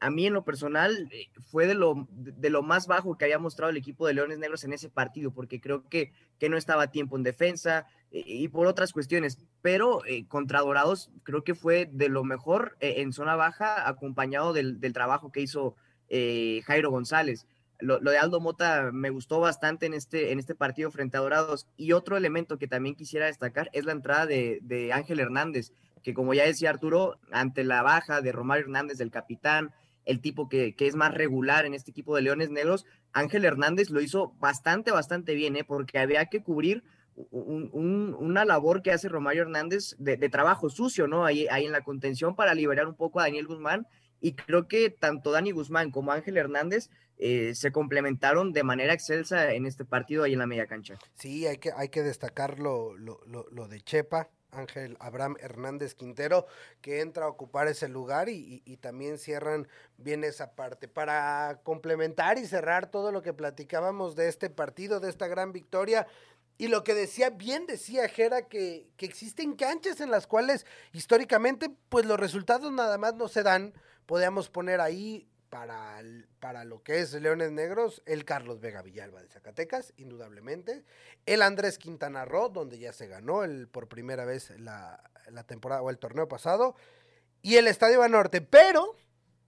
a 0.00 0.10
mí 0.10 0.26
en 0.26 0.34
lo 0.34 0.44
personal 0.44 1.08
eh, 1.10 1.28
fue 1.50 1.66
de 1.66 1.74
lo, 1.74 2.06
de 2.10 2.50
lo 2.50 2.62
más 2.62 2.86
bajo 2.86 3.18
que 3.18 3.24
había 3.24 3.38
mostrado 3.38 3.70
el 3.70 3.76
equipo 3.76 4.06
de 4.06 4.14
Leones 4.14 4.38
Negros 4.38 4.64
en 4.64 4.72
ese 4.72 4.88
partido, 4.88 5.32
porque 5.32 5.60
creo 5.60 5.88
que, 5.88 6.12
que 6.38 6.48
no 6.48 6.56
estaba 6.56 6.84
a 6.84 6.90
tiempo 6.90 7.16
en 7.16 7.24
defensa 7.24 7.86
eh, 8.10 8.22
y 8.26 8.48
por 8.48 8.66
otras 8.66 8.92
cuestiones, 8.92 9.38
pero 9.60 10.04
eh, 10.06 10.26
contra 10.26 10.60
Dorados 10.60 11.10
creo 11.24 11.44
que 11.44 11.54
fue 11.54 11.88
de 11.92 12.08
lo 12.08 12.24
mejor 12.24 12.76
eh, 12.80 12.94
en 12.98 13.12
zona 13.12 13.36
baja, 13.36 13.88
acompañado 13.88 14.52
del, 14.52 14.80
del 14.80 14.92
trabajo 14.92 15.32
que 15.32 15.40
hizo 15.40 15.76
Jairo 16.10 16.90
González. 16.90 17.46
Lo, 17.80 18.00
lo, 18.00 18.10
de 18.10 18.16
Aldo 18.16 18.40
Mota 18.40 18.90
me 18.92 19.10
gustó 19.10 19.40
bastante 19.40 19.84
en 19.84 19.92
este, 19.92 20.32
en 20.32 20.38
este 20.38 20.54
partido 20.54 20.90
frente 20.90 21.18
a 21.18 21.20
Dorados. 21.20 21.66
Y 21.76 21.92
otro 21.92 22.16
elemento 22.16 22.56
que 22.56 22.66
también 22.66 22.94
quisiera 22.94 23.26
destacar 23.26 23.68
es 23.74 23.84
la 23.84 23.92
entrada 23.92 24.24
de, 24.24 24.58
de 24.62 24.94
Ángel 24.94 25.20
Hernández, 25.20 25.72
que 26.02 26.14
como 26.14 26.34
ya 26.34 26.44
decía 26.44 26.70
Arturo, 26.70 27.18
ante 27.30 27.64
la 27.64 27.82
baja 27.82 28.20
de 28.20 28.32
Romario 28.32 28.64
Hernández, 28.64 28.98
del 28.98 29.10
capitán, 29.10 29.72
el 30.04 30.20
tipo 30.20 30.48
que, 30.48 30.74
que, 30.74 30.86
es 30.86 30.94
más 30.94 31.12
regular 31.12 31.66
en 31.66 31.74
este 31.74 31.90
equipo 31.90 32.16
de 32.16 32.22
Leones 32.22 32.50
Negros, 32.50 32.86
Ángel 33.12 33.44
Hernández 33.44 33.90
lo 33.90 34.00
hizo 34.00 34.32
bastante, 34.38 34.90
bastante 34.90 35.34
bien, 35.34 35.56
¿eh? 35.56 35.64
porque 35.64 35.98
había 35.98 36.26
que 36.26 36.42
cubrir 36.42 36.82
un, 37.30 37.70
un, 37.72 38.16
una 38.18 38.44
labor 38.44 38.82
que 38.82 38.92
hace 38.92 39.08
Romario 39.08 39.42
Hernández 39.42 39.96
de, 39.98 40.16
de, 40.16 40.28
trabajo 40.28 40.70
sucio, 40.70 41.08
¿no? 41.08 41.24
Ahí, 41.24 41.46
ahí 41.50 41.66
en 41.66 41.72
la 41.72 41.82
contención 41.82 42.36
para 42.36 42.54
liberar 42.54 42.86
un 42.86 42.94
poco 42.94 43.20
a 43.20 43.24
Daniel 43.24 43.46
Guzmán. 43.46 43.86
Y 44.20 44.32
creo 44.32 44.66
que 44.66 44.90
tanto 44.90 45.30
Dani 45.30 45.52
Guzmán 45.52 45.90
como 45.90 46.12
Ángel 46.12 46.36
Hernández 46.36 46.90
eh, 47.18 47.54
se 47.54 47.70
complementaron 47.72 48.52
de 48.52 48.64
manera 48.64 48.92
excelsa 48.92 49.52
en 49.52 49.66
este 49.66 49.84
partido 49.84 50.24
ahí 50.24 50.32
en 50.32 50.38
la 50.38 50.46
media 50.46 50.66
cancha. 50.66 50.98
Sí, 51.14 51.46
hay 51.46 51.58
que, 51.58 51.70
hay 51.76 51.88
que 51.88 52.02
destacar 52.02 52.58
lo, 52.58 52.96
lo, 52.96 53.20
lo, 53.26 53.46
lo 53.50 53.68
de 53.68 53.80
Chepa, 53.80 54.28
Ángel 54.50 54.96
Abraham 55.00 55.36
Hernández 55.40 55.94
Quintero, 55.94 56.46
que 56.80 57.00
entra 57.00 57.26
a 57.26 57.28
ocupar 57.28 57.68
ese 57.68 57.88
lugar 57.88 58.28
y, 58.28 58.60
también 58.80 59.18
cierran 59.18 59.68
bien 59.96 60.24
esa 60.24 60.52
parte. 60.52 60.88
Para 60.88 61.60
complementar 61.62 62.38
y 62.38 62.46
cerrar 62.46 62.90
todo 62.90 63.12
lo 63.12 63.22
que 63.22 63.32
platicábamos 63.32 64.16
de 64.16 64.28
este 64.28 64.50
partido, 64.50 65.00
de 65.00 65.10
esta 65.10 65.26
gran 65.26 65.52
victoria, 65.52 66.06
y 66.56 66.68
lo 66.68 66.82
que 66.82 66.94
decía, 66.94 67.30
bien 67.30 67.66
decía 67.66 68.08
Jera, 68.08 68.48
que, 68.48 68.88
que 68.96 69.06
existen 69.06 69.54
canchas 69.54 70.00
en 70.00 70.10
las 70.10 70.26
cuales 70.26 70.66
históricamente, 70.92 71.70
pues 71.88 72.04
los 72.04 72.18
resultados 72.18 72.72
nada 72.72 72.98
más 72.98 73.14
no 73.14 73.28
se 73.28 73.44
dan. 73.44 73.74
Podríamos 74.06 74.48
poner 74.48 74.80
ahí 74.80 75.28
para, 75.50 76.02
para 76.40 76.64
lo 76.64 76.82
que 76.82 77.00
es 77.00 77.12
Leones 77.14 77.52
Negros, 77.52 78.02
el 78.06 78.24
Carlos 78.24 78.60
Vega 78.60 78.82
Villalba 78.82 79.22
de 79.22 79.28
Zacatecas, 79.28 79.92
indudablemente. 79.96 80.84
El 81.26 81.42
Andrés 81.42 81.78
Quintana 81.78 82.24
Roo, 82.24 82.48
donde 82.48 82.78
ya 82.78 82.92
se 82.92 83.06
ganó 83.06 83.44
el, 83.44 83.68
por 83.68 83.88
primera 83.88 84.24
vez 84.24 84.50
la, 84.58 85.02
la 85.30 85.44
temporada 85.44 85.82
o 85.82 85.90
el 85.90 85.98
torneo 85.98 86.28
pasado. 86.28 86.76
Y 87.42 87.56
el 87.56 87.66
Estadio 87.66 88.00
Banorte. 88.00 88.40
Pero 88.40 88.96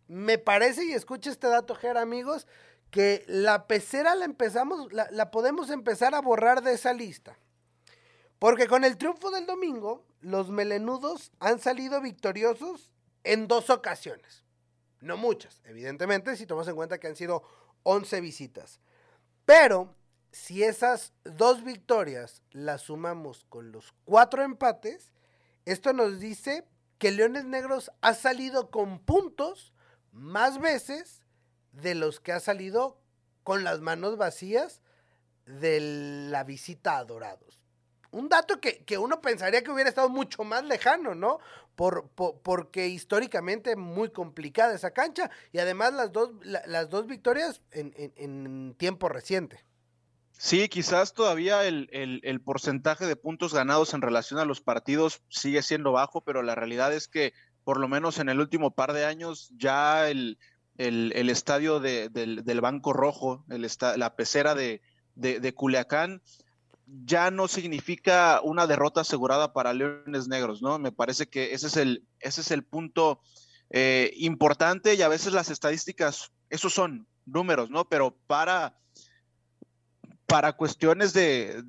me 0.08 0.38
parece, 0.38 0.84
y 0.84 0.92
escucha 0.92 1.30
este 1.30 1.48
dato, 1.48 1.74
Jera, 1.74 2.00
amigos, 2.00 2.46
que 2.90 3.24
la 3.26 3.66
pecera 3.66 4.14
la 4.14 4.24
empezamos, 4.24 4.92
la, 4.92 5.08
la, 5.10 5.30
podemos 5.30 5.70
empezar 5.70 6.14
a 6.14 6.20
borrar 6.20 6.62
de 6.62 6.72
esa 6.72 6.92
lista. 6.92 7.36
Porque 8.38 8.66
con 8.66 8.84
el 8.84 8.96
triunfo 8.96 9.30
del 9.30 9.46
domingo, 9.46 10.04
los 10.20 10.50
melenudos 10.50 11.30
han 11.40 11.60
salido 11.60 12.00
victoriosos 12.00 12.90
en 13.22 13.46
dos 13.48 13.70
ocasiones. 13.70 14.44
No 15.00 15.16
muchas, 15.16 15.60
evidentemente, 15.64 16.36
si 16.36 16.46
tomamos 16.46 16.68
en 16.68 16.76
cuenta 16.76 16.98
que 16.98 17.08
han 17.08 17.16
sido 17.16 17.42
11 17.84 18.20
visitas. 18.20 18.80
Pero 19.44 19.94
si 20.30 20.62
esas 20.62 21.12
dos 21.24 21.64
victorias 21.64 22.42
las 22.52 22.82
sumamos 22.82 23.44
con 23.48 23.72
los 23.72 23.94
cuatro 24.04 24.42
empates, 24.42 25.12
esto 25.64 25.92
nos 25.92 26.20
dice 26.20 26.66
que 26.98 27.10
Leones 27.10 27.44
Negros 27.44 27.90
ha 28.00 28.14
salido 28.14 28.70
con 28.70 28.98
puntos 29.00 29.72
más 30.12 30.60
veces 30.60 31.22
de 31.72 31.94
los 31.94 32.20
que 32.20 32.32
ha 32.32 32.40
salido 32.40 33.00
con 33.42 33.64
las 33.64 33.80
manos 33.80 34.16
vacías 34.16 34.82
de 35.46 35.80
la 36.30 36.44
visita 36.44 36.98
a 36.98 37.04
Dorados. 37.04 37.58
un 38.12 38.28
dato 38.28 38.60
que, 38.60 38.84
que, 38.84 38.98
uno 38.98 39.20
pensaría 39.20 39.62
que 39.62 39.70
hubiera 39.70 39.88
estado 39.88 40.08
mucho 40.08 40.42
más 40.42 40.64
lejano, 40.64 41.14
¿no? 41.14 41.38
Por, 41.80 42.10
porque 42.10 42.88
históricamente 42.88 43.74
muy 43.74 44.10
complicada 44.10 44.74
esa 44.74 44.90
cancha 44.90 45.30
y 45.50 45.60
además 45.60 45.94
las 45.94 46.12
dos, 46.12 46.32
las 46.42 46.90
dos 46.90 47.06
victorias 47.06 47.62
en, 47.72 48.74
tiempo 48.76 49.08
reciente. 49.08 49.64
Sí, 50.36 50.68
quizás 50.68 51.14
todavía 51.14 51.64
el, 51.64 52.42
porcentaje 52.44 53.06
de 53.06 53.16
puntos 53.16 53.54
ganados 53.54 53.94
en 53.94 54.02
relación 54.02 54.38
a 54.38 54.44
los 54.44 54.60
partidos 54.60 55.22
sigue 55.30 55.62
siendo 55.62 55.92
bajo, 55.92 56.20
pero 56.20 56.42
la 56.42 56.54
realidad 56.54 56.92
es 56.92 57.08
que 57.08 57.32
por 57.64 57.80
lo 57.80 57.88
menos 57.88 58.18
en 58.18 58.28
el 58.28 58.40
último 58.40 58.72
par 58.72 58.92
de 58.92 59.06
años 59.06 59.50
ya 59.56 60.10
el, 60.10 60.36
estadio 60.76 61.80
de, 61.80 62.10
del, 62.10 62.60
Banco 62.60 62.92
Rojo, 62.92 63.46
el 63.48 63.66
la 63.96 64.16
pecera 64.16 64.54
de 64.54 65.54
Culiacán, 65.54 66.20
ya 67.04 67.30
no 67.30 67.48
significa 67.48 68.40
una 68.42 68.66
derrota 68.66 69.02
asegurada 69.02 69.52
para 69.52 69.72
Leones 69.72 70.28
Negros, 70.28 70.62
¿no? 70.62 70.78
Me 70.78 70.92
parece 70.92 71.28
que 71.28 71.54
ese 71.54 71.68
es 71.68 71.76
el, 71.76 72.06
ese 72.18 72.40
es 72.40 72.50
el 72.50 72.64
punto 72.64 73.20
eh, 73.70 74.12
importante 74.16 74.94
y 74.94 75.02
a 75.02 75.08
veces 75.08 75.32
las 75.32 75.50
estadísticas, 75.50 76.32
esos 76.48 76.72
son 76.72 77.06
números, 77.26 77.70
¿no? 77.70 77.88
Pero 77.88 78.16
para, 78.26 78.76
para 80.26 80.52
cuestiones 80.52 81.12
de, 81.12 81.62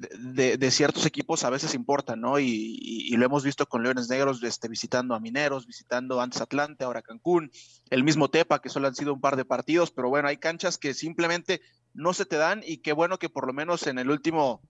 ciertos 0.71 1.05
equipos 1.05 1.43
a 1.43 1.49
veces 1.49 1.75
importan, 1.75 2.21
¿no? 2.21 2.39
Y, 2.39 3.15
lo 3.15 3.25
hemos 3.25 3.43
visto 3.43 3.67
con 3.67 3.83
Leones 3.83 4.09
Negros 4.09 4.41
este, 4.41 4.67
visitando 4.67 5.13
a 5.13 5.19
Mineros, 5.19 5.67
visitando 5.67 6.21
antes 6.21 6.41
Atlante, 6.41 6.83
ahora 6.83 7.01
Cancún, 7.03 7.51
el 7.89 8.03
mismo 8.03 8.29
Tepa, 8.29 8.61
que 8.61 8.69
solo 8.69 8.87
han 8.87 8.95
sido 8.95 9.13
un 9.13 9.21
par 9.21 9.35
de 9.35 9.45
partidos, 9.45 9.91
pero 9.91 10.09
bueno, 10.09 10.27
hay 10.27 10.37
canchas 10.37 10.77
que 10.79 10.93
simplemente 10.93 11.61
no 11.93 12.13
se 12.13 12.25
te 12.25 12.37
dan 12.37 12.61
y 12.65 12.77
qué 12.77 12.93
bueno 12.93 13.19
que 13.19 13.29
por 13.29 13.45
lo 13.45 13.53
menos 13.53 13.85
en 13.85 13.99
el 13.99 14.09
último 14.09 14.61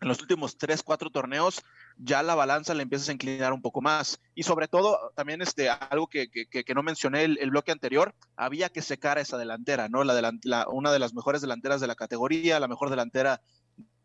en 0.00 0.08
los 0.08 0.20
últimos 0.20 0.56
tres, 0.56 0.82
cuatro 0.82 1.10
torneos, 1.10 1.62
ya 1.96 2.22
la 2.22 2.34
balanza 2.34 2.74
le 2.74 2.84
empiezas 2.84 3.08
a 3.08 3.12
inclinar 3.12 3.52
un 3.52 3.62
poco 3.62 3.80
más. 3.80 4.20
Y 4.34 4.44
sobre 4.44 4.68
todo, 4.68 5.12
también 5.16 5.42
este, 5.42 5.68
algo 5.68 6.06
que, 6.06 6.28
que, 6.30 6.74
no 6.74 6.82
mencioné 6.82 7.24
el, 7.24 7.50
bloque 7.50 7.72
anterior, 7.72 8.14
había 8.36 8.68
que 8.68 8.82
secar 8.82 9.18
esa 9.18 9.38
delantera, 9.38 9.88
¿no? 9.88 10.04
La, 10.04 10.32
la, 10.44 10.68
una 10.68 10.92
de 10.92 10.98
las 10.98 11.14
mejores 11.14 11.40
delanteras 11.40 11.80
de 11.80 11.88
la 11.88 11.96
categoría, 11.96 12.60
la 12.60 12.68
mejor 12.68 12.90
delantera 12.90 13.42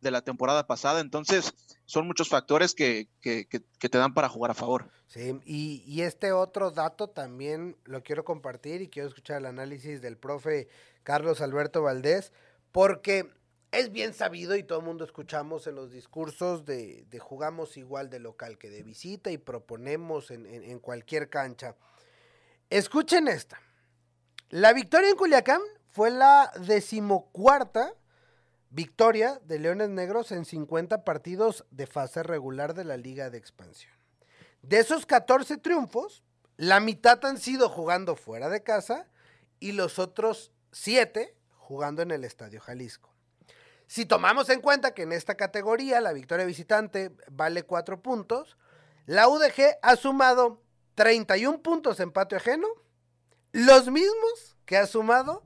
de 0.01 0.11
la 0.11 0.21
temporada 0.21 0.65
pasada. 0.65 0.99
Entonces, 0.99 1.53
son 1.85 2.07
muchos 2.07 2.27
factores 2.27 2.73
que, 2.73 3.07
que 3.21 3.45
te 3.89 3.97
dan 3.97 4.13
para 4.13 4.29
jugar 4.29 4.51
a 4.51 4.55
favor. 4.55 4.89
Sí, 5.07 5.39
y, 5.45 5.83
y 5.85 6.01
este 6.01 6.31
otro 6.31 6.71
dato 6.71 7.07
también 7.07 7.77
lo 7.83 8.01
quiero 8.01 8.25
compartir 8.25 8.81
y 8.81 8.89
quiero 8.89 9.07
escuchar 9.07 9.37
el 9.37 9.45
análisis 9.45 10.01
del 10.01 10.17
profe 10.17 10.67
Carlos 11.03 11.39
Alberto 11.39 11.83
Valdés, 11.83 12.33
porque 12.71 13.31
es 13.73 13.91
bien 13.91 14.13
sabido 14.13 14.55
y 14.55 14.63
todo 14.63 14.79
el 14.79 14.85
mundo 14.85 15.03
escuchamos 15.03 15.65
en 15.65 15.73
los 15.73 15.91
discursos 15.91 16.63
de, 16.63 17.07
jugamos 17.19 17.75
igual 17.75 18.09
de 18.11 18.19
local 18.19 18.59
que 18.59 18.69
de 18.69 18.83
visita 18.83 19.31
y 19.31 19.39
proponemos 19.39 20.29
en, 20.29 20.79
cualquier 20.79 21.27
cancha. 21.27 21.75
Escuchen 22.69 23.27
esta. 23.27 23.59
La 24.49 24.73
victoria 24.73 25.09
en 25.09 25.15
Culiacán 25.15 25.61
fue 25.89 26.11
la 26.11 26.51
decimocuarta 26.67 27.95
victoria 28.69 29.41
de 29.43 29.57
Leones 29.57 29.89
Negros 29.89 30.31
en 30.31 30.45
50 30.45 31.03
partidos 31.03 31.65
de 31.71 31.87
fase 31.87 32.21
regular 32.21 32.75
de 32.75 32.85
la 32.85 32.97
Liga 32.97 33.31
de 33.31 33.39
Expansión. 33.39 33.93
De 34.61 34.77
esos 34.77 35.07
14 35.07 35.57
triunfos, 35.57 36.23
la 36.57 36.79
mitad 36.79 37.25
han 37.25 37.39
sido 37.39 37.69
jugando 37.69 38.15
fuera 38.15 38.49
de 38.49 38.61
casa 38.61 39.07
y 39.59 39.71
los 39.71 39.97
otros 39.97 40.51
7 40.71 41.35
jugando 41.57 42.03
en 42.03 42.11
el 42.11 42.23
Estadio 42.23 42.61
Jalisco. 42.61 43.12
Si 43.87 44.05
tomamos 44.05 44.49
en 44.49 44.61
cuenta 44.61 44.93
que 44.93 45.03
en 45.03 45.11
esta 45.11 45.35
categoría 45.35 46.01
la 46.01 46.13
victoria 46.13 46.45
visitante 46.45 47.11
vale 47.31 47.63
4 47.63 48.01
puntos, 48.01 48.57
la 49.05 49.27
UDG 49.27 49.77
ha 49.81 49.95
sumado 49.95 50.61
31 50.95 51.61
puntos 51.61 51.99
en 51.99 52.11
patio 52.11 52.37
ajeno, 52.37 52.67
los 53.51 53.89
mismos 53.89 54.57
que 54.65 54.77
ha 54.77 54.87
sumado 54.87 55.45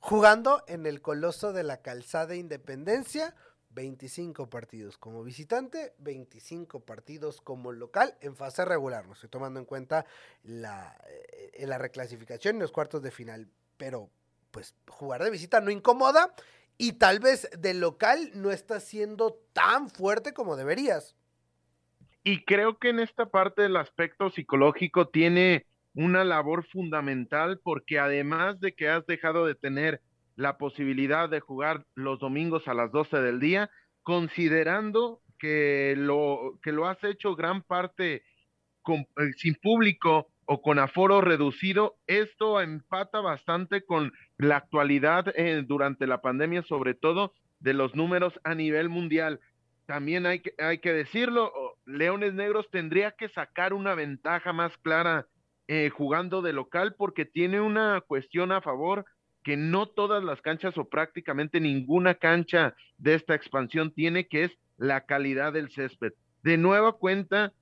jugando 0.00 0.64
en 0.66 0.86
el 0.86 1.02
Coloso 1.02 1.52
de 1.52 1.62
la 1.62 1.82
Calzada 1.82 2.34
Independencia, 2.34 3.34
25 3.70 4.48
partidos 4.48 4.96
como 4.96 5.22
visitante, 5.22 5.94
25 5.98 6.80
partidos 6.80 7.40
como 7.40 7.72
local 7.72 8.16
en 8.20 8.34
fase 8.34 8.64
regular. 8.64 9.06
No 9.06 9.12
estoy 9.12 9.28
tomando 9.28 9.60
en 9.60 9.66
cuenta 9.66 10.06
la, 10.42 10.96
eh, 11.08 11.66
la 11.66 11.76
reclasificación 11.76 12.56
y 12.56 12.60
los 12.60 12.72
cuartos 12.72 13.02
de 13.02 13.10
final, 13.10 13.50
pero 13.76 14.10
pues 14.50 14.74
jugar 14.88 15.22
de 15.22 15.30
visita 15.30 15.60
no 15.60 15.70
incomoda 15.70 16.34
y 16.78 16.92
tal 16.94 17.20
vez 17.20 17.48
de 17.58 17.74
local 17.74 18.30
no 18.34 18.50
está 18.50 18.80
siendo 18.80 19.38
tan 19.52 19.88
fuerte 19.90 20.32
como 20.32 20.56
deberías. 20.56 21.16
Y 22.22 22.44
creo 22.44 22.78
que 22.78 22.88
en 22.88 23.00
esta 23.00 23.26
parte 23.26 23.62
del 23.62 23.76
aspecto 23.76 24.30
psicológico 24.30 25.08
tiene 25.08 25.64
una 25.94 26.24
labor 26.24 26.66
fundamental 26.66 27.60
porque 27.62 27.98
además 27.98 28.60
de 28.60 28.72
que 28.72 28.88
has 28.88 29.06
dejado 29.06 29.46
de 29.46 29.54
tener 29.54 30.00
la 30.34 30.58
posibilidad 30.58 31.28
de 31.30 31.40
jugar 31.40 31.86
los 31.94 32.18
domingos 32.18 32.68
a 32.68 32.74
las 32.74 32.92
12 32.92 33.18
del 33.18 33.40
día, 33.40 33.70
considerando 34.02 35.22
que 35.38 35.94
lo, 35.96 36.58
que 36.62 36.72
lo 36.72 36.86
has 36.86 37.02
hecho 37.04 37.34
gran 37.34 37.62
parte 37.62 38.22
eh, 38.86 39.32
sin 39.36 39.54
público 39.54 40.28
o 40.46 40.62
con 40.62 40.78
aforo 40.78 41.20
reducido, 41.20 41.96
esto 42.06 42.60
empata 42.60 43.20
bastante 43.20 43.84
con 43.84 44.12
la 44.38 44.56
actualidad 44.56 45.32
eh, 45.36 45.64
durante 45.66 46.06
la 46.06 46.20
pandemia, 46.20 46.62
sobre 46.62 46.94
todo 46.94 47.32
de 47.58 47.74
los 47.74 47.94
números 47.94 48.32
a 48.44 48.54
nivel 48.54 48.88
mundial. 48.88 49.40
También 49.86 50.24
hay 50.24 50.40
que, 50.40 50.54
hay 50.58 50.78
que 50.78 50.92
decirlo, 50.92 51.52
Leones 51.84 52.34
Negros 52.34 52.68
tendría 52.70 53.12
que 53.12 53.28
sacar 53.28 53.72
una 53.72 53.94
ventaja 53.94 54.52
más 54.52 54.76
clara 54.78 55.26
eh, 55.68 55.90
jugando 55.90 56.42
de 56.42 56.52
local 56.52 56.94
porque 56.96 57.24
tiene 57.24 57.60
una 57.60 58.00
cuestión 58.00 58.52
a 58.52 58.60
favor 58.60 59.04
que 59.42 59.56
no 59.56 59.86
todas 59.86 60.22
las 60.22 60.40
canchas 60.42 60.78
o 60.78 60.88
prácticamente 60.88 61.60
ninguna 61.60 62.14
cancha 62.14 62.74
de 62.98 63.14
esta 63.14 63.34
expansión 63.34 63.92
tiene, 63.92 64.26
que 64.26 64.44
es 64.44 64.52
la 64.76 65.06
calidad 65.06 65.52
del 65.52 65.70
césped. 65.70 66.12
De 66.42 66.56
nueva 66.56 66.92
cuenta, 66.92 67.52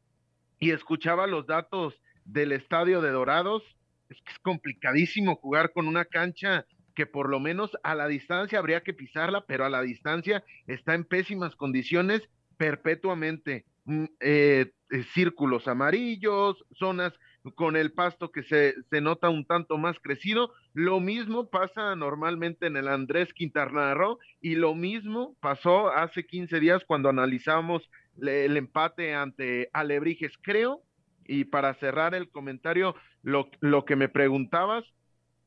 y 0.58 0.70
escuchaba 0.70 1.26
los 1.26 1.46
datos 1.46 1.94
del 2.24 2.52
estadio 2.52 3.00
de 3.00 3.10
Dorados, 3.10 3.62
es 4.08 4.20
que 4.22 4.32
es 4.32 4.38
complicadísimo 4.40 5.36
jugar 5.36 5.72
con 5.72 5.88
una 5.88 6.04
cancha 6.04 6.66
que 6.94 7.06
por 7.06 7.28
lo 7.28 7.40
menos 7.40 7.70
a 7.82 7.94
la 7.94 8.06
distancia 8.06 8.58
habría 8.58 8.82
que 8.82 8.94
pisarla, 8.94 9.44
pero 9.46 9.64
a 9.64 9.70
la 9.70 9.82
distancia 9.82 10.44
está 10.66 10.94
en 10.94 11.04
pésimas 11.04 11.56
condiciones 11.56 12.22
perpetuamente. 12.56 13.64
Mm, 13.86 14.04
eh, 14.20 14.72
eh, 14.90 15.02
círculos 15.12 15.68
amarillos, 15.68 16.64
zonas 16.72 17.12
con 17.54 17.76
el 17.76 17.92
pasto 17.92 18.30
que 18.30 18.42
se, 18.42 18.74
se, 18.88 19.00
nota 19.02 19.28
un 19.28 19.44
tanto 19.44 19.76
más 19.76 19.98
crecido. 20.00 20.52
Lo 20.72 21.00
mismo 21.00 21.50
pasa 21.50 21.94
normalmente 21.94 22.66
en 22.66 22.76
el 22.76 22.88
Andrés 22.88 23.34
Quintana 23.34 23.92
Roo 23.92 24.18
y 24.40 24.54
lo 24.54 24.74
mismo 24.74 25.36
pasó 25.40 25.90
hace 25.90 26.24
15 26.24 26.60
días 26.60 26.82
cuando 26.86 27.10
analizamos 27.10 27.90
el 28.22 28.56
empate 28.56 29.14
ante 29.14 29.68
Alebrijes. 29.74 30.32
Creo 30.40 30.82
y 31.26 31.44
para 31.44 31.74
cerrar 31.74 32.14
el 32.14 32.30
comentario, 32.30 32.94
lo, 33.22 33.48
lo 33.60 33.84
que 33.84 33.96
me 33.96 34.08
preguntabas, 34.08 34.84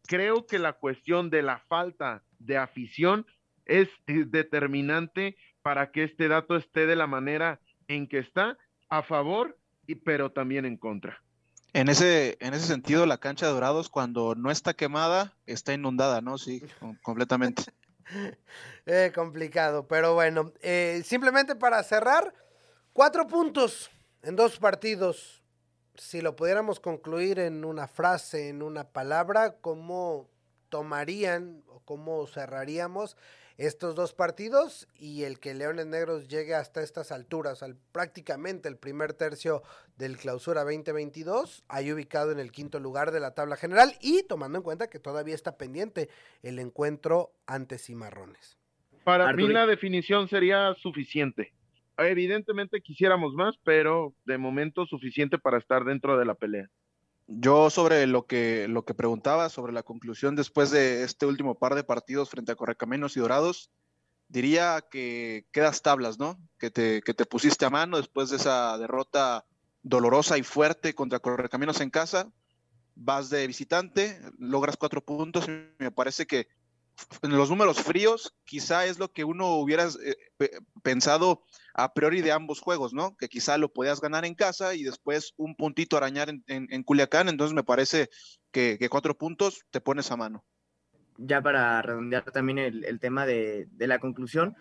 creo 0.07 0.45
que 0.45 0.59
la 0.59 0.73
cuestión 0.73 1.29
de 1.29 1.41
la 1.41 1.59
falta 1.67 2.23
de 2.39 2.57
afición 2.57 3.25
es 3.65 3.89
determinante 4.05 5.37
para 5.61 5.91
que 5.91 6.03
este 6.03 6.27
dato 6.27 6.55
esté 6.55 6.85
de 6.85 6.95
la 6.95 7.07
manera 7.07 7.59
en 7.87 8.07
que 8.07 8.19
está, 8.19 8.57
a 8.89 9.03
favor, 9.03 9.57
y, 9.85 9.95
pero 9.95 10.31
también 10.31 10.65
en 10.65 10.77
contra. 10.77 11.21
En 11.73 11.89
ese, 11.89 12.37
en 12.39 12.53
ese 12.53 12.65
sentido, 12.65 13.05
la 13.05 13.17
cancha 13.17 13.45
de 13.45 13.51
Dorados, 13.51 13.89
cuando 13.89 14.33
no 14.35 14.49
está 14.49 14.73
quemada, 14.73 15.33
está 15.45 15.73
inundada, 15.73 16.21
¿no? 16.21 16.37
Sí, 16.37 16.63
completamente. 17.03 17.63
eh, 18.85 19.11
complicado, 19.13 19.87
pero 19.87 20.13
bueno, 20.13 20.53
eh, 20.61 21.01
simplemente 21.03 21.55
para 21.55 21.83
cerrar, 21.83 22.33
cuatro 22.93 23.27
puntos 23.27 23.91
en 24.23 24.35
dos 24.35 24.57
partidos 24.57 25.37
si 25.97 26.21
lo 26.21 26.36
pudiéramos 26.36 26.79
concluir 26.79 27.39
en 27.39 27.65
una 27.65 27.88
frase, 27.88 28.49
en 28.49 28.62
una 28.62 28.86
palabra, 28.86 29.57
¿cómo 29.62 30.29
tomarían 30.69 31.63
o 31.67 31.79
cómo 31.81 32.27
cerraríamos 32.27 33.17
estos 33.57 33.95
dos 33.95 34.13
partidos 34.13 34.88
y 34.95 35.23
el 35.23 35.39
que 35.39 35.55
Leones 35.55 35.88
Negros 35.88 36.27
llegue 36.27 36.53
hasta 36.53 36.83
estas 36.83 37.12
alturas, 37.12 37.63
al 37.63 37.75
prácticamente 37.91 38.69
el 38.69 38.77
primer 38.77 39.13
tercio 39.13 39.63
del 39.97 40.17
clausura 40.17 40.63
2022, 40.63 41.63
ahí 41.67 41.91
ubicado 41.91 42.31
en 42.31 42.39
el 42.39 42.51
quinto 42.51 42.79
lugar 42.79 43.12
de 43.12 43.19
la 43.19 43.33
tabla 43.33 43.55
general 43.55 43.95
y 43.99 44.23
tomando 44.23 44.60
en 44.60 44.63
cuenta 44.63 44.89
que 44.89 44.99
todavía 44.99 45.33
está 45.33 45.57
pendiente 45.57 46.10
el 46.43 46.60
encuentro 46.60 47.31
ante 47.47 47.79
Cimarrones. 47.79 48.57
Para 49.03 49.33
mí 49.33 49.47
la 49.47 49.65
definición 49.65 50.27
sería 50.27 50.75
suficiente. 50.75 51.53
Evidentemente 51.97 52.81
quisiéramos 52.81 53.33
más, 53.33 53.55
pero 53.63 54.13
de 54.25 54.38
momento 54.38 54.86
suficiente 54.86 55.38
para 55.38 55.57
estar 55.57 55.83
dentro 55.83 56.17
de 56.17 56.25
la 56.25 56.36
pelea. 56.36 56.69
Yo 57.27 57.69
sobre 57.69 58.07
lo 58.07 58.25
que, 58.25 58.67
lo 58.69 58.86
que 58.86 58.93
preguntaba, 58.93 59.49
sobre 59.49 59.73
la 59.73 59.83
conclusión 59.83 60.36
después 60.36 60.71
de 60.71 61.03
este 61.03 61.25
último 61.25 61.55
par 61.55 61.75
de 61.75 61.83
partidos 61.83 62.29
frente 62.29 62.51
a 62.53 62.55
Correcaminos 62.55 63.17
y 63.17 63.19
Dorados, 63.19 63.69
diría 64.29 64.83
que 64.89 65.45
quedas 65.51 65.81
tablas, 65.81 66.19
¿no? 66.19 66.38
Que 66.57 66.69
te, 66.69 67.01
que 67.01 67.13
te 67.13 67.25
pusiste 67.25 67.65
a 67.65 67.69
mano 67.69 67.97
después 67.97 68.29
de 68.29 68.38
esa 68.38 68.77
derrota 68.77 69.45
dolorosa 69.83 70.38
y 70.38 70.43
fuerte 70.43 70.93
contra 70.93 71.19
Correcaminos 71.19 71.81
en 71.81 71.89
casa. 71.89 72.31
Vas 72.95 73.29
de 73.29 73.45
visitante, 73.45 74.19
logras 74.38 74.77
cuatro 74.77 75.03
puntos. 75.03 75.47
Me 75.79 75.91
parece 75.91 76.25
que 76.25 76.47
los 77.21 77.49
números 77.49 77.81
fríos, 77.81 78.33
quizá 78.45 78.86
es 78.86 78.99
lo 78.99 79.12
que 79.12 79.23
uno 79.23 79.55
hubiera 79.55 79.86
eh, 79.86 80.49
pensado 80.83 81.43
a 81.73 81.93
priori 81.93 82.21
de 82.21 82.31
ambos 82.31 82.60
juegos, 82.60 82.93
¿no? 82.93 83.15
Que 83.17 83.29
quizá 83.29 83.57
lo 83.57 83.71
podías 83.71 84.01
ganar 84.01 84.25
en 84.25 84.36
casa 84.36 84.73
y 84.75 84.83
después 84.83 85.33
un 85.38 85.55
puntito 85.55 85.97
arañar 85.97 86.29
en, 86.29 86.43
en, 86.47 86.83
Culiacán. 86.83 87.29
Entonces 87.29 87.53
me 87.53 87.63
parece 87.63 88.10
que, 88.51 88.77
cuatro 88.89 89.17
puntos 89.17 89.63
te 89.69 89.81
pones 89.81 90.12
a 90.12 90.17
mano. 90.17 90.43
Ya 91.17 91.41
para 91.41 91.81
redondear 91.81 92.23
también 92.31 92.57
el, 92.57 92.83
el 92.83 92.99
tema 92.99 93.25
de, 93.25 93.67
de, 93.71 93.88
la 93.88 93.99
conclusión, 93.99 94.55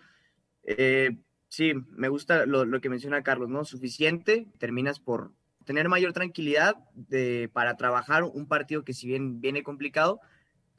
eh, 0.63 1.17
sí, 1.47 1.73
me 1.91 2.09
gusta 2.09 2.45
lo, 2.45 2.65
lo, 2.65 2.81
que 2.81 2.89
menciona 2.89 3.23
Carlos, 3.23 3.49
¿no? 3.49 3.63
Suficiente, 3.65 4.47
terminas 4.57 4.99
por 4.99 5.31
tener 5.65 5.89
mayor 5.89 6.13
tranquilidad 6.13 6.75
de, 6.93 7.49
para 7.51 7.77
trabajar 7.77 8.23
un 8.23 8.47
partido 8.47 8.83
que 8.83 8.93
si 8.93 9.07
bien 9.07 9.41
viene 9.41 9.63
complicado, 9.63 10.19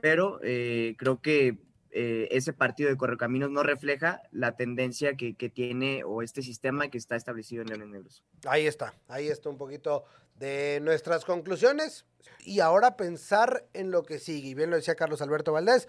pero 0.00 0.40
eh, 0.42 0.94
creo 0.98 1.20
que 1.20 1.58
eh, 1.90 2.28
ese 2.30 2.52
partido 2.52 2.90
de 2.90 2.96
Correcaminos 2.96 3.50
no 3.50 3.62
refleja 3.62 4.22
la 4.30 4.56
tendencia 4.56 5.16
que, 5.16 5.34
que, 5.34 5.48
tiene 5.48 6.04
o 6.04 6.22
este 6.22 6.42
sistema 6.42 6.88
que 6.88 6.98
está 6.98 7.16
establecido 7.16 7.62
en 7.62 7.68
Leones 7.68 7.88
Negros. 7.88 8.24
Ahí 8.46 8.66
está, 8.66 8.94
ahí 9.08 9.28
está 9.28 9.48
un 9.48 9.56
poquito 9.56 10.04
de 10.36 10.80
nuestras 10.82 11.24
conclusiones 11.24 12.04
y 12.40 12.60
ahora 12.60 12.96
pensar 12.96 13.66
en 13.72 13.90
lo 13.90 14.02
que 14.02 14.18
sigue. 14.18 14.50
Y 14.50 14.54
bien 14.54 14.70
lo 14.70 14.76
decía 14.76 14.94
Carlos 14.94 15.22
Alberto 15.22 15.52
Valdés, 15.52 15.88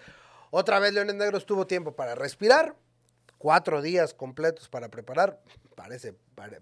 otra 0.50 0.80
vez 0.80 0.92
Leones 0.94 1.16
Negros 1.16 1.46
tuvo 1.46 1.66
tiempo 1.66 1.94
para 1.94 2.14
respirar, 2.14 2.74
cuatro 3.38 3.80
días 3.82 4.14
completos 4.14 4.68
para 4.68 4.88
preparar, 4.88 5.40
parece, 5.76 6.14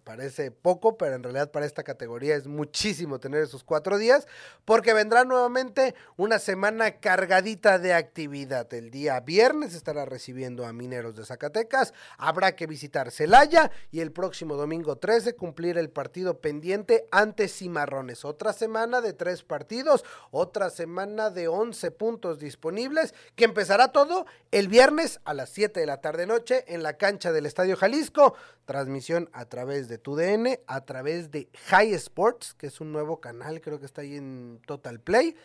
parece 0.03 0.51
poco, 0.51 0.97
pero 0.97 1.15
en 1.15 1.23
realidad 1.23 1.51
para 1.51 1.67
esta 1.67 1.83
categoría 1.83 2.37
es 2.37 2.47
muchísimo 2.47 3.19
tener 3.19 3.43
esos 3.43 3.65
cuatro 3.65 3.99
días, 3.99 4.27
porque 4.65 4.93
vendrá 4.93 5.25
nuevamente 5.25 5.95
una 6.17 6.39
semana 6.39 6.99
cargadita 7.01 7.79
de 7.79 7.95
actividad. 7.95 8.73
El 8.73 8.91
día 8.91 9.21
viernes 9.21 9.75
estará 9.75 10.05
recibiendo 10.05 10.67
a 10.67 10.73
Mineros 10.73 11.17
de 11.17 11.25
Zacatecas, 11.25 11.95
habrá 12.17 12.57
que 12.57 12.67
visitar 12.67 13.11
Celaya 13.11 13.71
y 13.91 14.01
el 14.01 14.13
próximo 14.13 14.57
domingo 14.57 14.97
13 14.97 15.35
cumplir 15.35 15.79
el 15.79 15.91
partido 15.91 16.41
pendiente 16.41 17.07
ante 17.11 17.49
Cimarrones. 17.49 18.25
Otra 18.25 18.53
semana 18.53 19.01
de 19.01 19.13
tres 19.13 19.43
partidos, 19.43 20.05
otra 20.31 20.71
semana 20.71 21.31
de 21.31 21.49
11 21.49 21.91
puntos 21.93 22.39
disponibles, 22.39 23.15
que 23.35 23.45
empezará 23.45 23.93
todo 23.93 24.27
el 24.51 24.69
viernes 24.69 25.21
a 25.25 25.35
las 25.35 25.51
7 25.51 25.81
de 25.81 25.87
la 25.87 26.01
tarde 26.01 26.27
noche 26.27 26.65
en 26.69 26.83
la 26.83 26.95
cancha 26.95 27.33
del 27.33 27.47
Estadio 27.47 27.77
Jalisco. 27.77 28.35
Transmisión 28.65 29.31
a 29.33 29.47
través 29.47 29.68
de 29.69 29.99
TUDN, 29.99 30.59
a 30.67 30.85
través 30.85 31.31
de 31.31 31.49
High 31.67 31.93
Sports, 31.95 32.55
que 32.55 32.69
es 32.69 32.81
un 32.81 32.91
nuevo 32.91 33.21
canal, 33.21 33.61
creo 33.61 33.79
que 33.79 33.87
está 33.87 34.01
ahí 34.01 34.17
en 34.17 34.61
Total 34.67 34.99
Play. 35.01 35.37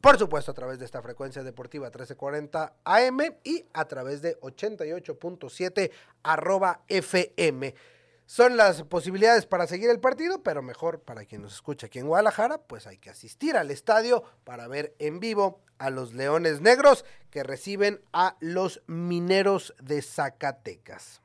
Por 0.00 0.18
supuesto, 0.18 0.52
a 0.52 0.54
través 0.54 0.78
de 0.78 0.84
esta 0.84 1.02
frecuencia 1.02 1.42
deportiva 1.42 1.86
1340 1.86 2.76
AM 2.84 3.18
y 3.42 3.64
a 3.72 3.86
través 3.86 4.22
de 4.22 4.38
88.7 4.40 5.90
arroba 6.22 6.82
FM. 6.86 7.74
Son 8.26 8.56
las 8.56 8.82
posibilidades 8.82 9.46
para 9.46 9.66
seguir 9.66 9.90
el 9.90 10.00
partido, 10.00 10.42
pero 10.42 10.62
mejor 10.62 11.00
para 11.00 11.24
quien 11.24 11.42
nos 11.42 11.54
escucha 11.54 11.86
aquí 11.86 11.98
en 11.98 12.06
Guadalajara, 12.06 12.58
pues 12.58 12.86
hay 12.86 12.98
que 12.98 13.10
asistir 13.10 13.56
al 13.56 13.70
estadio 13.70 14.22
para 14.44 14.68
ver 14.68 14.94
en 14.98 15.20
vivo 15.20 15.60
a 15.78 15.90
los 15.90 16.12
Leones 16.12 16.60
Negros 16.60 17.04
que 17.30 17.42
reciben 17.42 18.00
a 18.12 18.36
los 18.40 18.82
Mineros 18.86 19.74
de 19.80 20.02
Zacatecas. 20.02 21.20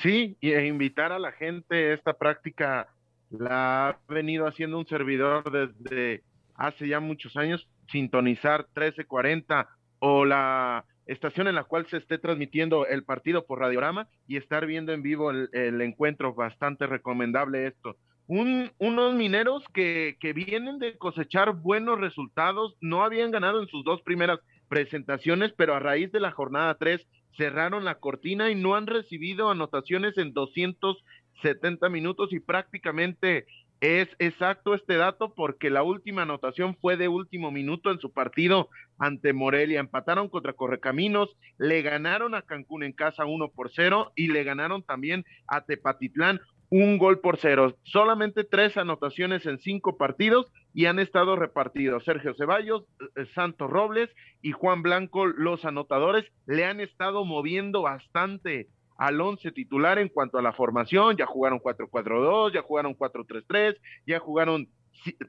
Sí, 0.00 0.36
e 0.40 0.66
invitar 0.66 1.12
a 1.12 1.18
la 1.18 1.32
gente, 1.32 1.92
esta 1.92 2.14
práctica 2.14 2.88
la 3.30 3.88
ha 3.88 3.98
venido 4.08 4.46
haciendo 4.46 4.78
un 4.78 4.86
servidor 4.86 5.50
desde 5.50 6.22
hace 6.54 6.88
ya 6.88 7.00
muchos 7.00 7.36
años, 7.36 7.68
sintonizar 7.90 8.60
1340 8.74 9.68
o 9.98 10.24
la 10.24 10.84
estación 11.06 11.48
en 11.48 11.56
la 11.56 11.64
cual 11.64 11.86
se 11.86 11.98
esté 11.98 12.18
transmitiendo 12.18 12.86
el 12.86 13.04
partido 13.04 13.44
por 13.44 13.60
radiograma 13.60 14.08
y 14.26 14.36
estar 14.36 14.66
viendo 14.66 14.92
en 14.92 15.02
vivo 15.02 15.30
el, 15.30 15.80
encuentro, 15.80 16.34
bastante 16.34 16.86
recomendable 16.86 17.66
esto. 17.66 17.96
Un, 18.26 18.70
unos 18.78 19.14
mineros 19.14 19.64
que, 19.74 20.16
que 20.20 20.32
vienen 20.32 20.78
de 20.78 20.96
cosechar 20.96 21.52
buenos 21.54 22.00
resultados, 22.00 22.76
no 22.80 23.04
habían 23.04 23.30
ganado 23.30 23.60
en 23.60 23.68
sus 23.68 23.84
dos 23.84 24.00
primeras 24.02 24.38
presentaciones, 24.68 25.52
pero 25.56 25.74
a 25.74 25.80
raíz 25.80 26.10
de 26.12 26.20
la 26.20 26.30
jornada 26.30 26.76
3 26.76 27.06
cerraron 27.36 27.84
la 27.84 27.96
cortina 27.96 28.50
y 28.50 28.54
no 28.54 28.74
han 28.74 28.86
recibido 28.86 29.50
anotaciones 29.50 30.18
en 30.18 30.32
270 30.32 31.88
minutos 31.88 32.32
y 32.32 32.40
prácticamente 32.40 33.46
es 33.82 34.08
exacto 34.20 34.74
este 34.74 34.94
dato 34.94 35.34
porque 35.34 35.68
la 35.68 35.82
última 35.82 36.22
anotación 36.22 36.76
fue 36.80 36.96
de 36.96 37.08
último 37.08 37.50
minuto 37.50 37.90
en 37.90 37.98
su 37.98 38.12
partido 38.12 38.68
ante 38.96 39.32
Morelia. 39.32 39.80
Empataron 39.80 40.28
contra 40.28 40.52
Correcaminos, 40.52 41.36
le 41.58 41.82
ganaron 41.82 42.36
a 42.36 42.42
Cancún 42.42 42.84
en 42.84 42.92
casa 42.92 43.24
1 43.24 43.48
por 43.48 43.72
0 43.72 44.12
y 44.14 44.28
le 44.28 44.44
ganaron 44.44 44.84
también 44.84 45.24
a 45.48 45.62
Tepatitlán 45.62 46.40
un 46.72 46.96
gol 46.96 47.20
por 47.20 47.36
cero. 47.36 47.76
Solamente 47.82 48.44
tres 48.44 48.78
anotaciones 48.78 49.44
en 49.44 49.58
cinco 49.58 49.98
partidos 49.98 50.50
y 50.72 50.86
han 50.86 50.98
estado 50.98 51.36
repartidos. 51.36 52.04
Sergio 52.04 52.34
Ceballos, 52.34 52.84
eh, 53.16 53.26
Santos 53.34 53.68
Robles 53.68 54.08
y 54.40 54.52
Juan 54.52 54.80
Blanco, 54.80 55.26
los 55.26 55.66
anotadores, 55.66 56.24
le 56.46 56.64
han 56.64 56.80
estado 56.80 57.26
moviendo 57.26 57.82
bastante 57.82 58.68
al 58.96 59.20
once 59.20 59.52
titular 59.52 59.98
en 59.98 60.08
cuanto 60.08 60.38
a 60.38 60.42
la 60.42 60.54
formación. 60.54 61.18
Ya 61.18 61.26
jugaron 61.26 61.60
4-4-2, 61.60 62.54
ya 62.54 62.62
jugaron 62.62 62.96
4-3-3, 62.96 63.76
ya 64.06 64.18
jugaron 64.18 64.66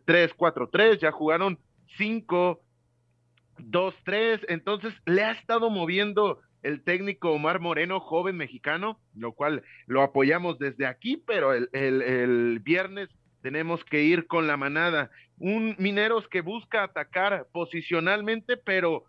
3-4-3, 0.05 0.99
ya 0.99 1.11
jugaron 1.11 1.59
5-2-3. 1.99 4.45
Entonces 4.47 4.93
le 5.05 5.25
ha 5.25 5.31
estado 5.31 5.69
moviendo 5.69 6.39
el 6.63 6.81
técnico 6.81 7.31
Omar 7.31 7.59
Moreno, 7.59 7.99
joven 7.99 8.37
mexicano, 8.37 8.99
lo 9.15 9.33
cual 9.33 9.63
lo 9.85 10.01
apoyamos 10.01 10.57
desde 10.57 10.85
aquí, 10.85 11.17
pero 11.17 11.53
el, 11.53 11.69
el, 11.73 12.59
viernes 12.63 13.09
tenemos 13.41 13.83
que 13.83 14.03
ir 14.03 14.25
con 14.27 14.47
la 14.47 14.57
manada. 14.57 15.11
Un 15.37 15.75
Mineros 15.77 16.27
que 16.29 16.41
busca 16.41 16.83
atacar 16.83 17.47
posicionalmente, 17.51 18.55
pero 18.57 19.03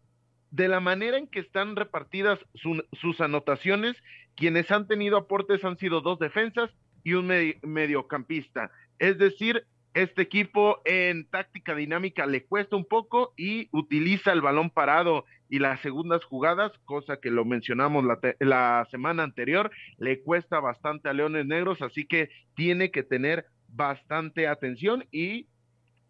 de 0.50 0.68
la 0.68 0.80
manera 0.80 1.16
en 1.16 1.28
que 1.28 1.40
están 1.40 1.76
repartidas 1.76 2.38
sus 2.54 3.20
anotaciones, 3.20 3.96
quienes 4.36 4.70
han 4.70 4.86
tenido 4.86 5.16
aportes 5.16 5.64
han 5.64 5.78
sido 5.78 6.00
dos 6.00 6.18
defensas 6.18 6.70
y 7.04 7.14
un 7.14 7.30
mediocampista. 7.62 8.70
Es 8.98 9.18
decir, 9.18 9.66
este 9.94 10.22
equipo 10.22 10.80
en 10.84 11.24
táctica 11.26 11.74
dinámica 11.74 12.26
le 12.26 12.44
cuesta 12.44 12.74
un 12.74 12.84
poco 12.84 13.32
y 13.36 13.68
utiliza 13.70 14.32
el 14.32 14.40
balón 14.40 14.70
parado 14.70 15.24
y 15.54 15.60
las 15.60 15.80
segundas 15.82 16.24
jugadas, 16.24 16.72
cosa 16.84 17.18
que 17.18 17.30
lo 17.30 17.44
mencionamos 17.44 18.04
la, 18.40 18.88
semana 18.90 19.22
anterior, 19.22 19.70
le 19.98 20.20
cuesta 20.20 20.58
bastante 20.58 21.08
a 21.08 21.12
Leones 21.12 21.46
Negros, 21.46 21.80
así 21.80 22.06
que 22.06 22.28
tiene 22.56 22.90
que 22.90 23.04
tener 23.04 23.46
bastante 23.68 24.48
atención 24.48 25.04
y 25.12 25.46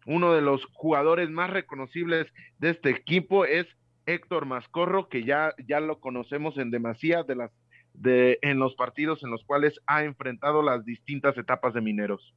uno 0.07 0.33
de 0.33 0.41
los 0.41 0.65
jugadores 0.73 1.29
más 1.29 1.51
reconocibles 1.51 2.25
de 2.57 2.71
este 2.71 2.89
equipo 2.89 3.45
es 3.45 3.67
Héctor 4.07 4.47
Mascorro, 4.47 5.09
que 5.09 5.23
ya, 5.23 5.53
ya 5.67 5.79
lo 5.79 5.99
conocemos 5.99 6.57
en 6.57 6.71
demasía 6.71 7.21
de 7.21 7.35
las 7.35 7.51
de 7.93 8.39
en 8.41 8.57
los 8.57 8.73
partidos 8.73 9.21
en 9.21 9.29
los 9.29 9.43
cuales 9.45 9.79
ha 9.85 10.05
enfrentado 10.05 10.63
las 10.63 10.83
distintas 10.85 11.37
etapas 11.37 11.75
de 11.75 11.81
Mineros. 11.81 12.33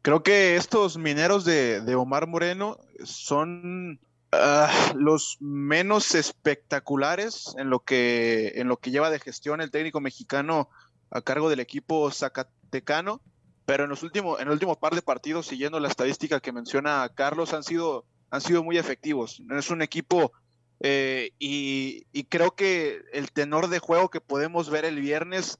Creo 0.00 0.22
que 0.22 0.56
estos 0.56 0.96
mineros 0.96 1.44
de, 1.44 1.82
de 1.82 1.94
Omar 1.94 2.26
Moreno 2.26 2.78
son 3.04 4.00
uh, 4.32 4.96
los 4.96 5.36
menos 5.40 6.14
espectaculares 6.14 7.54
en 7.58 7.70
lo, 7.70 7.80
que, 7.80 8.52
en 8.56 8.68
lo 8.68 8.78
que 8.78 8.90
lleva 8.90 9.10
de 9.10 9.20
gestión 9.20 9.60
el 9.60 9.70
técnico 9.70 10.00
mexicano 10.00 10.68
a 11.10 11.20
cargo 11.20 11.50
del 11.50 11.60
equipo 11.60 12.10
zacatecano, 12.10 13.20
pero 13.66 13.84
en 13.84 13.90
los 13.90 14.02
últimos, 14.02 14.40
en 14.40 14.48
el 14.48 14.52
último 14.54 14.78
par 14.78 14.94
de 14.94 15.02
partidos, 15.02 15.46
siguiendo 15.46 15.78
la 15.78 15.88
estadística 15.88 16.40
que 16.40 16.52
menciona 16.52 17.08
Carlos, 17.14 17.52
han 17.52 17.62
sido, 17.62 18.06
han 18.30 18.40
sido 18.40 18.64
muy 18.64 18.78
efectivos. 18.78 19.42
Es 19.50 19.70
un 19.70 19.82
equipo 19.82 20.32
eh, 20.80 21.30
y, 21.38 22.06
y 22.12 22.24
creo 22.24 22.54
que 22.54 23.02
el 23.12 23.30
tenor 23.30 23.68
de 23.68 23.78
juego 23.78 24.10
que 24.10 24.20
podemos 24.20 24.68
ver 24.70 24.84
el 24.84 25.00
viernes 25.00 25.58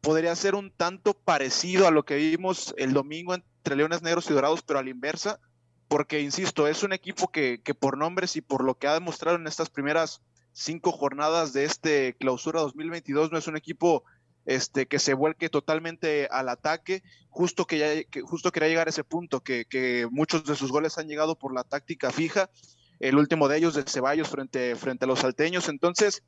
podría 0.00 0.34
ser 0.36 0.54
un 0.54 0.70
tanto 0.70 1.14
parecido 1.14 1.86
a 1.86 1.90
lo 1.90 2.04
que 2.04 2.16
vimos 2.16 2.74
el 2.76 2.92
domingo 2.92 3.34
entre 3.34 3.76
Leones 3.76 4.02
Negros 4.02 4.28
y 4.30 4.34
Dorados, 4.34 4.62
pero 4.62 4.78
a 4.78 4.82
la 4.82 4.90
inversa, 4.90 5.40
porque, 5.88 6.20
insisto, 6.20 6.68
es 6.68 6.82
un 6.82 6.92
equipo 6.92 7.28
que, 7.28 7.60
que 7.62 7.74
por 7.74 7.96
nombres 7.96 8.36
y 8.36 8.40
por 8.40 8.62
lo 8.62 8.76
que 8.76 8.86
ha 8.86 8.94
demostrado 8.94 9.36
en 9.36 9.46
estas 9.46 9.70
primeras 9.70 10.20
cinco 10.52 10.92
jornadas 10.92 11.52
de 11.52 11.64
este 11.64 12.14
clausura 12.18 12.60
2022, 12.60 13.32
no 13.32 13.38
es 13.38 13.46
un 13.46 13.56
equipo 13.56 14.04
este, 14.44 14.86
que 14.86 14.98
se 14.98 15.14
vuelque 15.14 15.48
totalmente 15.48 16.26
al 16.30 16.48
ataque, 16.48 17.02
justo 17.28 17.66
que, 17.66 17.78
ya, 17.78 18.04
que 18.04 18.22
justo 18.22 18.50
quería 18.50 18.68
llegar 18.68 18.86
a 18.86 18.90
ese 18.90 19.04
punto, 19.04 19.40
que, 19.40 19.66
que, 19.66 20.08
muchos 20.10 20.44
de 20.44 20.56
sus 20.56 20.72
goles 20.72 20.98
han 20.98 21.06
llegado 21.06 21.38
por 21.38 21.54
la 21.54 21.64
táctica 21.64 22.10
fija, 22.10 22.50
el 22.98 23.16
último 23.16 23.48
de 23.48 23.58
ellos 23.58 23.74
de 23.74 23.84
Ceballos 23.84 24.28
frente, 24.28 24.74
frente 24.74 25.04
a 25.04 25.08
los 25.08 25.20
salteños, 25.20 25.68
entonces 25.68 26.22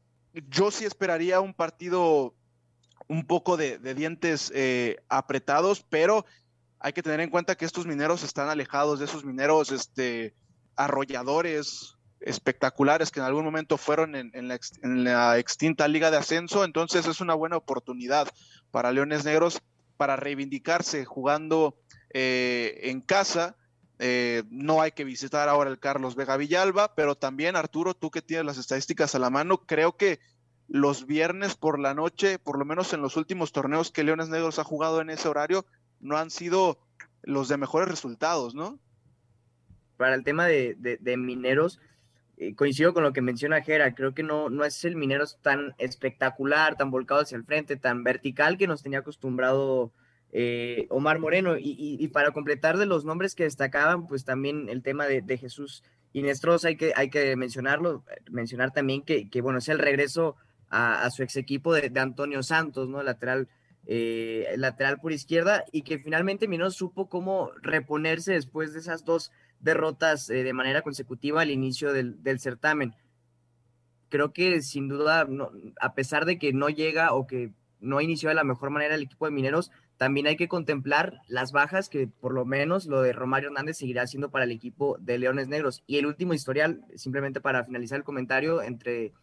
yo 0.49 0.71
sí 0.71 0.85
esperaría 0.85 1.41
un 1.41 1.55
partido 1.55 2.35
un 3.09 3.27
poco 3.27 3.57
de, 3.57 3.79
dientes 3.95 4.53
eh, 4.55 4.99
apretados, 5.09 5.85
pero 5.89 6.25
hay 6.81 6.93
que 6.95 7.03
tener 7.03 7.21
en 7.21 7.31
cuenta 7.31 7.55
que 7.55 7.67
estos 7.67 7.87
mineros 7.87 8.25
están 8.25 8.49
alejados 8.49 8.99
de 8.99 9.05
esos 9.05 9.25
mineros 9.25 9.71
este, 9.71 10.35
arrolladores 10.77 11.97
espectaculares 12.21 13.11
que 13.11 13.21
en 13.21 13.27
algún 13.27 13.45
momento 13.45 13.77
fueron 13.77 14.15
en, 14.15 14.49
la, 15.05 15.39
extinta 15.39 15.89
Liga 15.89 16.11
de 16.11 16.17
Ascenso, 16.17 16.65
entonces 16.65 17.07
es 17.07 17.21
una 17.21 17.35
buena 17.35 17.57
oportunidad 17.57 18.29
para 18.71 18.93
Leones 18.93 19.25
Negros 19.25 19.61
para 19.97 20.17
reivindicarse 20.17 21.05
jugando 21.05 21.77
eh, 22.13 22.81
en 22.85 23.01
casa. 23.01 23.57
Eh, 23.99 24.45
no 24.51 24.81
hay 24.81 24.93
que 24.93 25.05
visitar 25.05 25.49
ahora 25.51 25.71
el 25.71 25.79
Carlos 25.79 26.15
Vega 26.15 26.39
Villalba, 26.39 26.95
pero 26.95 27.15
también 27.15 27.57
Arturo, 27.57 27.93
tú 27.93 28.11
que 28.11 28.23
tienes 28.23 28.47
las 28.47 28.59
estadísticas 28.59 29.15
a 29.15 29.19
la 29.19 29.29
mano, 29.29 29.59
creo 29.59 29.97
que 29.97 30.21
los 30.69 31.07
viernes 31.07 31.55
por 31.57 31.79
la 31.79 31.95
noche, 31.95 32.39
por 32.39 32.59
lo 32.59 32.65
menos 32.65 32.93
en 32.95 33.03
los 33.03 33.17
últimos 33.17 33.53
torneos 33.53 33.91
que 33.91 34.05
Leones 34.05 34.29
Negros 34.29 34.59
ha 34.59 34.65
jugado 34.65 35.01
en 35.01 35.11
ese 35.11 35.29
horario, 35.29 35.67
no 36.01 36.17
han 36.17 36.31
sido 36.31 36.79
los 37.23 37.49
de 37.49 37.57
mejores 37.57 37.89
resultados, 37.89 38.55
¿no? 38.55 38.79
Para 39.97 40.15
el 40.15 40.25
tema 40.25 40.47
de, 40.47 40.77
mineros, 41.19 41.81
eh, 42.39 42.55
coincido 42.55 42.95
con 42.95 43.03
lo 43.03 43.13
que 43.13 43.21
menciona 43.21 43.63
Jera, 43.63 43.95
creo 43.95 44.15
que 44.15 44.23
no, 44.23 44.49
no 44.49 44.65
es 44.65 44.85
el 44.85 44.97
mineros 44.97 45.39
tan 45.43 45.75
espectacular, 45.79 46.77
tan 46.77 46.91
volcado 46.91 47.21
hacia 47.21 47.37
el 47.37 47.45
frente, 47.45 47.77
tan 47.77 48.03
vertical 48.03 48.57
que 48.57 48.67
nos 48.67 48.83
tenía 48.83 49.01
acostumbrado 49.01 49.93
eh, 50.33 50.87
Omar 50.89 51.19
Moreno. 51.19 51.57
Y, 51.59 52.09
para 52.09 52.31
completar 52.31 52.79
de 52.79 52.87
los 52.87 53.05
nombres 53.05 53.35
que 53.35 53.45
destacaban, 53.45 54.07
pues 54.07 54.25
también 54.25 54.69
el 54.71 54.83
tema 54.83 55.07
de, 55.07 55.37
Jesús 55.37 55.85
Inestrosa, 56.13 56.69
hay 56.69 56.77
que, 56.77 56.93
hay 56.97 57.11
que 57.11 57.37
mencionarlo, 57.37 58.05
mencionar 58.31 58.73
también 58.73 59.03
que, 59.03 59.29
que, 59.29 59.43
bueno, 59.43 59.59
es 59.59 59.69
el 59.69 59.79
regreso 59.79 60.37
a, 60.71 61.09
su 61.11 61.23
ex 61.23 61.37
equipo 61.37 61.75
de, 61.75 61.91
de 61.91 62.01
Antonio 62.01 62.43
Santos, 62.43 62.89
¿no? 62.89 63.03
Lateral 63.03 63.49
eh, 63.93 64.55
lateral 64.57 64.99
por 65.01 65.11
izquierda 65.11 65.65
y 65.73 65.83
que 65.83 65.99
finalmente 65.99 66.47
Mineros 66.47 66.77
supo 66.77 67.09
cómo 67.09 67.51
reponerse 67.61 68.35
después 68.35 68.73
de 68.73 68.79
esas 68.79 69.05
dos 69.05 69.33
derrotas 69.59 70.31
eh, 70.31 70.45
de 70.45 70.53
manera 70.53 70.83
consecutiva 70.83 71.41
al 71.41 71.51
inicio 71.51 71.93
del, 71.93 72.21
certamen. 72.39 72.95
Creo 74.09 74.33
que 74.33 74.63
sin 74.63 74.87
duda, 74.87 75.27
a 75.81 75.95
pesar 75.95 76.25
de 76.25 76.39
que 76.39 76.53
no 76.53 76.69
llega 76.69 77.13
o 77.15 77.27
que 77.27 77.51
no 77.81 78.01
inició 78.01 78.29
de 78.29 78.37
la 78.37 78.45
mejor 78.45 78.71
manera 78.71 78.95
el 78.95 79.03
equipo 79.03 79.27
de 79.27 79.33
Mineros, 79.33 79.73
también 79.97 80.29
hay 80.29 80.37
que 80.37 80.47
contemplar 80.47 81.19
las 81.27 81.51
bajas 81.51 81.89
que 81.89 82.07
por 82.07 82.33
lo 82.33 82.45
menos 82.45 82.87
lo 82.87 83.03
de 83.03 83.13
Romario 83.13 83.49
Hernández 83.49 83.79
seguirá 83.79 84.07
siendo 84.07 84.31
para 84.31 84.45
el 84.45 84.53
equipo 84.53 84.99
de 85.01 85.19
Leones 85.19 85.49
Negros. 85.49 85.83
Y 85.89 85.99
el 85.99 86.07
último 86.07 86.33
historial, 86.33 86.85
simplemente 86.95 87.41
para 87.41 87.65
finalizar 87.65 87.99
el 87.99 88.05
comentario, 88.05 88.63
entre 88.63 89.15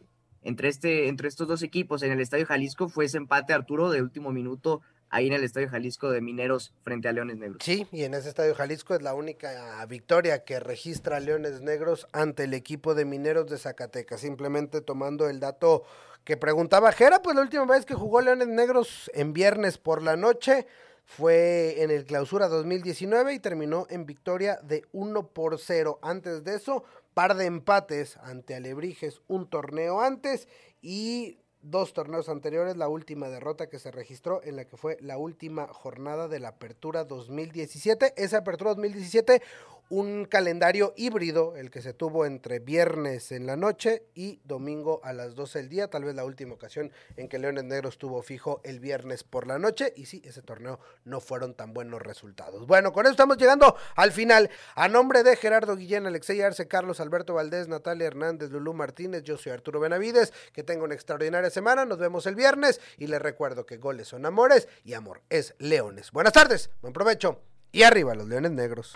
entre, 0.42 0.70
este, 0.70 1.08
entre 1.08 1.28
estos 1.28 1.48
dos 1.48 1.64
equipos 1.64 2.04
en 2.04 2.12
el 2.12 2.20
Estadio 2.20 2.46
Jalisco 2.46 2.90
fue 2.90 3.06
ese 3.06 3.18
empate 3.18 3.54
Arturo 3.54 3.90
de 3.90 4.02
último 4.02 4.32
minuto 4.32 4.82
ahí 5.10 5.28
en 5.28 5.34
el 5.34 5.44
Estadio 5.44 5.70
Jalisco 5.70 6.10
de 6.10 6.22
Mineros 6.22 6.74
frente 6.84 7.08
a 7.08 7.14
Leones 7.14 7.38
Negros. 7.38 7.60
Sí, 7.64 7.88
y 7.92 8.04
en 8.04 8.14
ese 8.14 8.30
Estadio 8.30 8.56
Jalisco 8.56 8.96
es 8.96 9.02
la 9.02 9.14
única 9.14 9.86
victoria 9.88 10.44
que 10.44 10.60
registra 10.60 11.20
Leones 11.20 11.62
Negros 11.62 12.08
ante 12.12 12.44
el 12.44 12.54
equipo 12.54 12.96
de 12.96 13.06
Mineros 13.06 13.50
de 13.50 13.58
Zacatecas. 13.58 14.22
Simplemente 14.22 14.82
tomando 14.82 15.30
el 15.30 15.40
dato 15.40 15.84
que 16.24 16.38
preguntaba 16.38 16.92
Jera, 16.92 17.22
pues 17.22 17.36
la 17.36 17.42
última 17.42 17.66
vez 17.66 17.86
que 17.86 17.94
jugó 17.94 18.22
Leones 18.22 18.50
Negros 18.50 19.10
en 19.14 19.34
viernes 19.34 19.78
por 19.78 20.02
la 20.02 20.18
noche 20.18 20.68
fue 21.06 21.82
en 21.82 21.90
el 21.90 22.04
clausura 22.04 22.50
2019 22.50 23.34
y 23.34 23.40
terminó 23.40 23.88
en 23.90 24.06
victoria 24.06 24.60
de 24.62 24.84
1 24.92 25.28
por 25.30 25.58
0. 25.58 26.00
Antes 26.02 26.44
de 26.44 26.56
eso, 26.56 26.84
par 27.18 27.36
de 27.36 27.48
empates 27.48 28.16
ante 28.18 28.54
Alebrijes 28.54 29.24
un 29.28 29.50
torneo 29.50 30.02
antes 30.02 30.48
y 30.84 31.40
dos 31.64 31.94
torneos 31.94 32.30
anteriores, 32.30 32.78
la 32.78 32.90
última 32.90 33.28
derrota 33.28 33.72
que 33.72 33.80
se 33.80 33.90
registró 33.90 34.40
en 34.44 34.56
la 34.56 34.66
que 34.66 34.78
fue 34.78 35.00
la 35.02 35.18
última 35.18 35.66
jornada 35.66 36.28
de 36.28 36.40
la 36.40 36.50
Apertura 36.50 37.06
2017. 37.06 38.14
Esa 38.18 38.38
Apertura 38.38 38.76
2017 38.76 39.42
un 39.90 40.26
calendario 40.26 40.94
híbrido, 40.98 41.56
el 41.56 41.72
que 41.72 41.82
se 41.82 41.94
tuvo 41.94 42.26
entre 42.26 42.60
viernes 42.60 43.32
en 43.32 43.46
la 43.46 43.56
noche 43.56 44.04
y 44.14 44.40
domingo 44.44 45.00
a 45.04 45.14
las 45.14 45.36
12 45.36 45.60
del 45.60 45.70
día, 45.70 45.90
tal 45.90 46.04
vez 46.04 46.16
la 46.16 46.26
última 46.26 46.54
ocasión 46.54 46.92
en 47.16 47.30
que 47.30 47.40
Leones 47.40 47.64
Negros 47.64 47.94
estuvo 47.94 48.22
fijo 48.22 48.62
el 48.64 48.80
viernes 48.80 49.24
por 49.24 49.48
la 49.48 49.60
noche, 49.60 49.94
y 49.96 50.06
sí, 50.06 50.22
ese 50.26 50.42
torneo 50.42 50.80
no 51.06 51.20
fueron 51.20 51.54
tan 51.54 51.74
buenos 51.74 52.02
resultados. 52.02 52.68
Bueno, 52.68 52.92
con 52.92 53.06
eso 53.06 53.12
estamos 53.12 53.38
llegando 53.38 53.76
al 53.96 54.12
final. 54.12 54.50
A 54.76 54.88
nombre 54.88 55.24
de 55.24 55.36
Gerardo 55.36 55.76
Guillén, 55.76 56.06
Alexey 56.06 56.42
Arce, 56.42 56.68
Carlos 56.68 57.00
Alberto 57.00 57.34
Valdés, 57.34 57.68
Natalia 57.68 58.08
Hernández, 58.08 58.52
Lulú 58.52 58.74
Martínez, 58.74 59.24
yo 59.24 59.38
soy 59.38 59.54
Arturo 59.54 59.80
Benavides, 59.80 60.34
que 60.54 60.64
tenga 60.64 60.84
una 60.84 60.96
extraordinaria 60.96 61.50
semana, 61.50 61.86
nos 61.86 61.98
vemos 61.98 62.26
el 62.26 62.36
viernes 62.36 62.82
y 62.98 63.08
les 63.08 63.22
recuerdo 63.22 63.66
que 63.66 63.78
goles 63.78 64.08
son 64.08 64.26
amores 64.26 64.68
y 64.84 64.94
amor 64.94 65.22
es 65.30 65.56
leones. 65.60 66.12
Buenas 66.12 66.34
tardes, 66.34 66.70
buen 66.82 66.94
provecho 66.94 67.42
y 67.72 67.84
arriba 67.84 68.16
los 68.16 68.28
leones 68.28 68.52
negros. 68.52 68.96